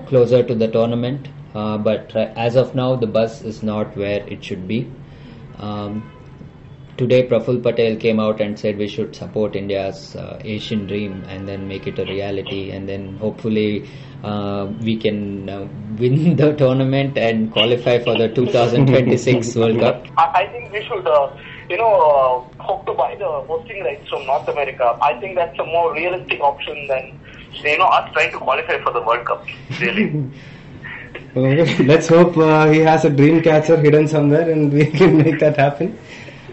closer 0.08 0.44
to 0.44 0.54
the 0.54 0.68
tournament, 0.68 1.30
uh, 1.56 1.78
but 1.78 2.14
uh, 2.14 2.34
as 2.36 2.58
of 2.58 2.76
now, 2.76 2.98
the 2.98 3.08
buzz 3.08 3.42
is 3.44 3.64
not 3.64 3.96
where 3.96 4.28
it 4.28 4.44
should 4.44 4.68
be. 4.68 4.92
Um, 5.60 6.12
today 6.98 7.26
Praful 7.26 7.64
Patel 7.64 7.96
came 7.96 8.20
out 8.20 8.42
and 8.42 8.60
said 8.60 8.78
we 8.78 8.90
should 8.90 9.16
support 9.16 9.56
India's 9.56 10.14
uh, 10.18 10.42
Asian 10.44 10.88
dream 10.88 11.24
and 11.30 11.48
then 11.48 11.70
make 11.70 11.88
it 11.88 11.98
a 11.98 12.04
reality 12.04 12.72
and 12.72 12.90
then 12.90 13.16
hopefully 13.16 13.84
uh, 13.84 14.09
we 14.82 14.98
can 14.98 15.50
uh, 15.50 15.68
win 15.98 16.36
the 16.42 16.54
tournament 16.54 17.18
and 17.18 17.52
qualify 17.52 18.00
for 18.00 18.18
the 18.18 18.30
2026 18.30 19.56
World 19.56 19.80
Cup. 19.80 20.08
I, 20.18 20.44
I 20.44 20.48
think 20.48 20.72
we 20.72 20.84
should, 20.86 21.08
uh, 21.08 21.36
you 21.70 21.78
know, 21.78 21.94
uh, 21.94 22.64
hope 22.64 22.86
to 22.86 22.94
buy 22.94 23.16
the 23.16 23.30
hosting 23.48 23.84
rights 23.84 24.08
from 24.10 24.26
North 24.26 24.48
America. 24.48 24.98
I 25.02 25.20
think 25.20 25.36
that's 25.36 25.58
a 25.60 25.66
more 25.66 25.94
realistic 25.94 26.40
option 26.42 26.88
than, 26.88 27.20
you 27.64 27.78
know, 27.78 27.86
us 27.86 28.12
trying 28.14 28.32
to 28.32 28.38
qualify 28.40 28.82
for 28.84 28.92
the 28.92 29.02
World 29.02 29.26
Cup. 29.26 29.46
Really. 29.80 30.30
Let's 31.36 32.08
hope 32.08 32.38
uh, 32.38 32.70
he 32.70 32.80
has 32.80 33.06
a 33.06 33.10
dream 33.10 33.42
catcher 33.42 33.78
hidden 33.78 34.08
somewhere 34.08 34.50
and 34.50 34.74
we 34.74 34.88
can 34.88 35.18
make 35.18 35.40
that 35.40 35.58
happen. 35.58 35.98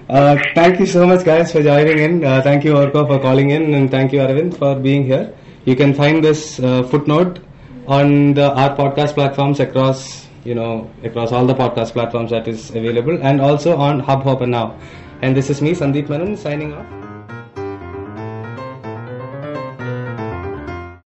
Uh, 0.09 0.37
thank 0.55 0.79
you 0.79 0.87
so 0.87 1.07
much, 1.07 1.25
guys, 1.25 1.51
for 1.51 1.63
joining 1.63 1.99
in. 1.99 2.25
Uh, 2.25 2.41
thank 2.43 2.63
you, 2.63 2.75
Orko, 2.75 3.07
for 3.09 3.19
calling 3.19 3.51
in, 3.51 3.75
and 3.75 3.91
thank 3.91 4.13
you, 4.13 4.21
Arvind, 4.21 4.57
for 4.57 4.77
being 4.77 5.05
here. 5.05 5.35
You 5.65 5.75
can 5.75 5.95
find 5.95 6.23
this 6.23 6.61
uh, 6.61 6.85
footnote 6.85 7.41
on 7.87 8.35
the 8.35 8.53
our 8.53 8.77
podcast 8.77 9.15
platforms 9.15 9.61
across, 9.61 10.27
you 10.45 10.55
know, 10.55 10.91
across 11.05 11.33
all 11.33 11.47
the 11.47 11.55
podcast 11.55 11.93
platforms 11.93 12.31
that 12.31 12.49
is 12.49 12.71
available, 12.71 13.19
and 13.23 13.41
also 13.41 13.77
on 13.77 14.01
Hubhopper 14.01 14.49
now. 14.49 14.79
And 15.23 15.37
this 15.37 15.51
is 15.51 15.63
me, 15.63 15.73
Sandeep 15.73 16.09
Menon, 16.09 16.37
signing 16.37 16.75
off. 16.75 17.06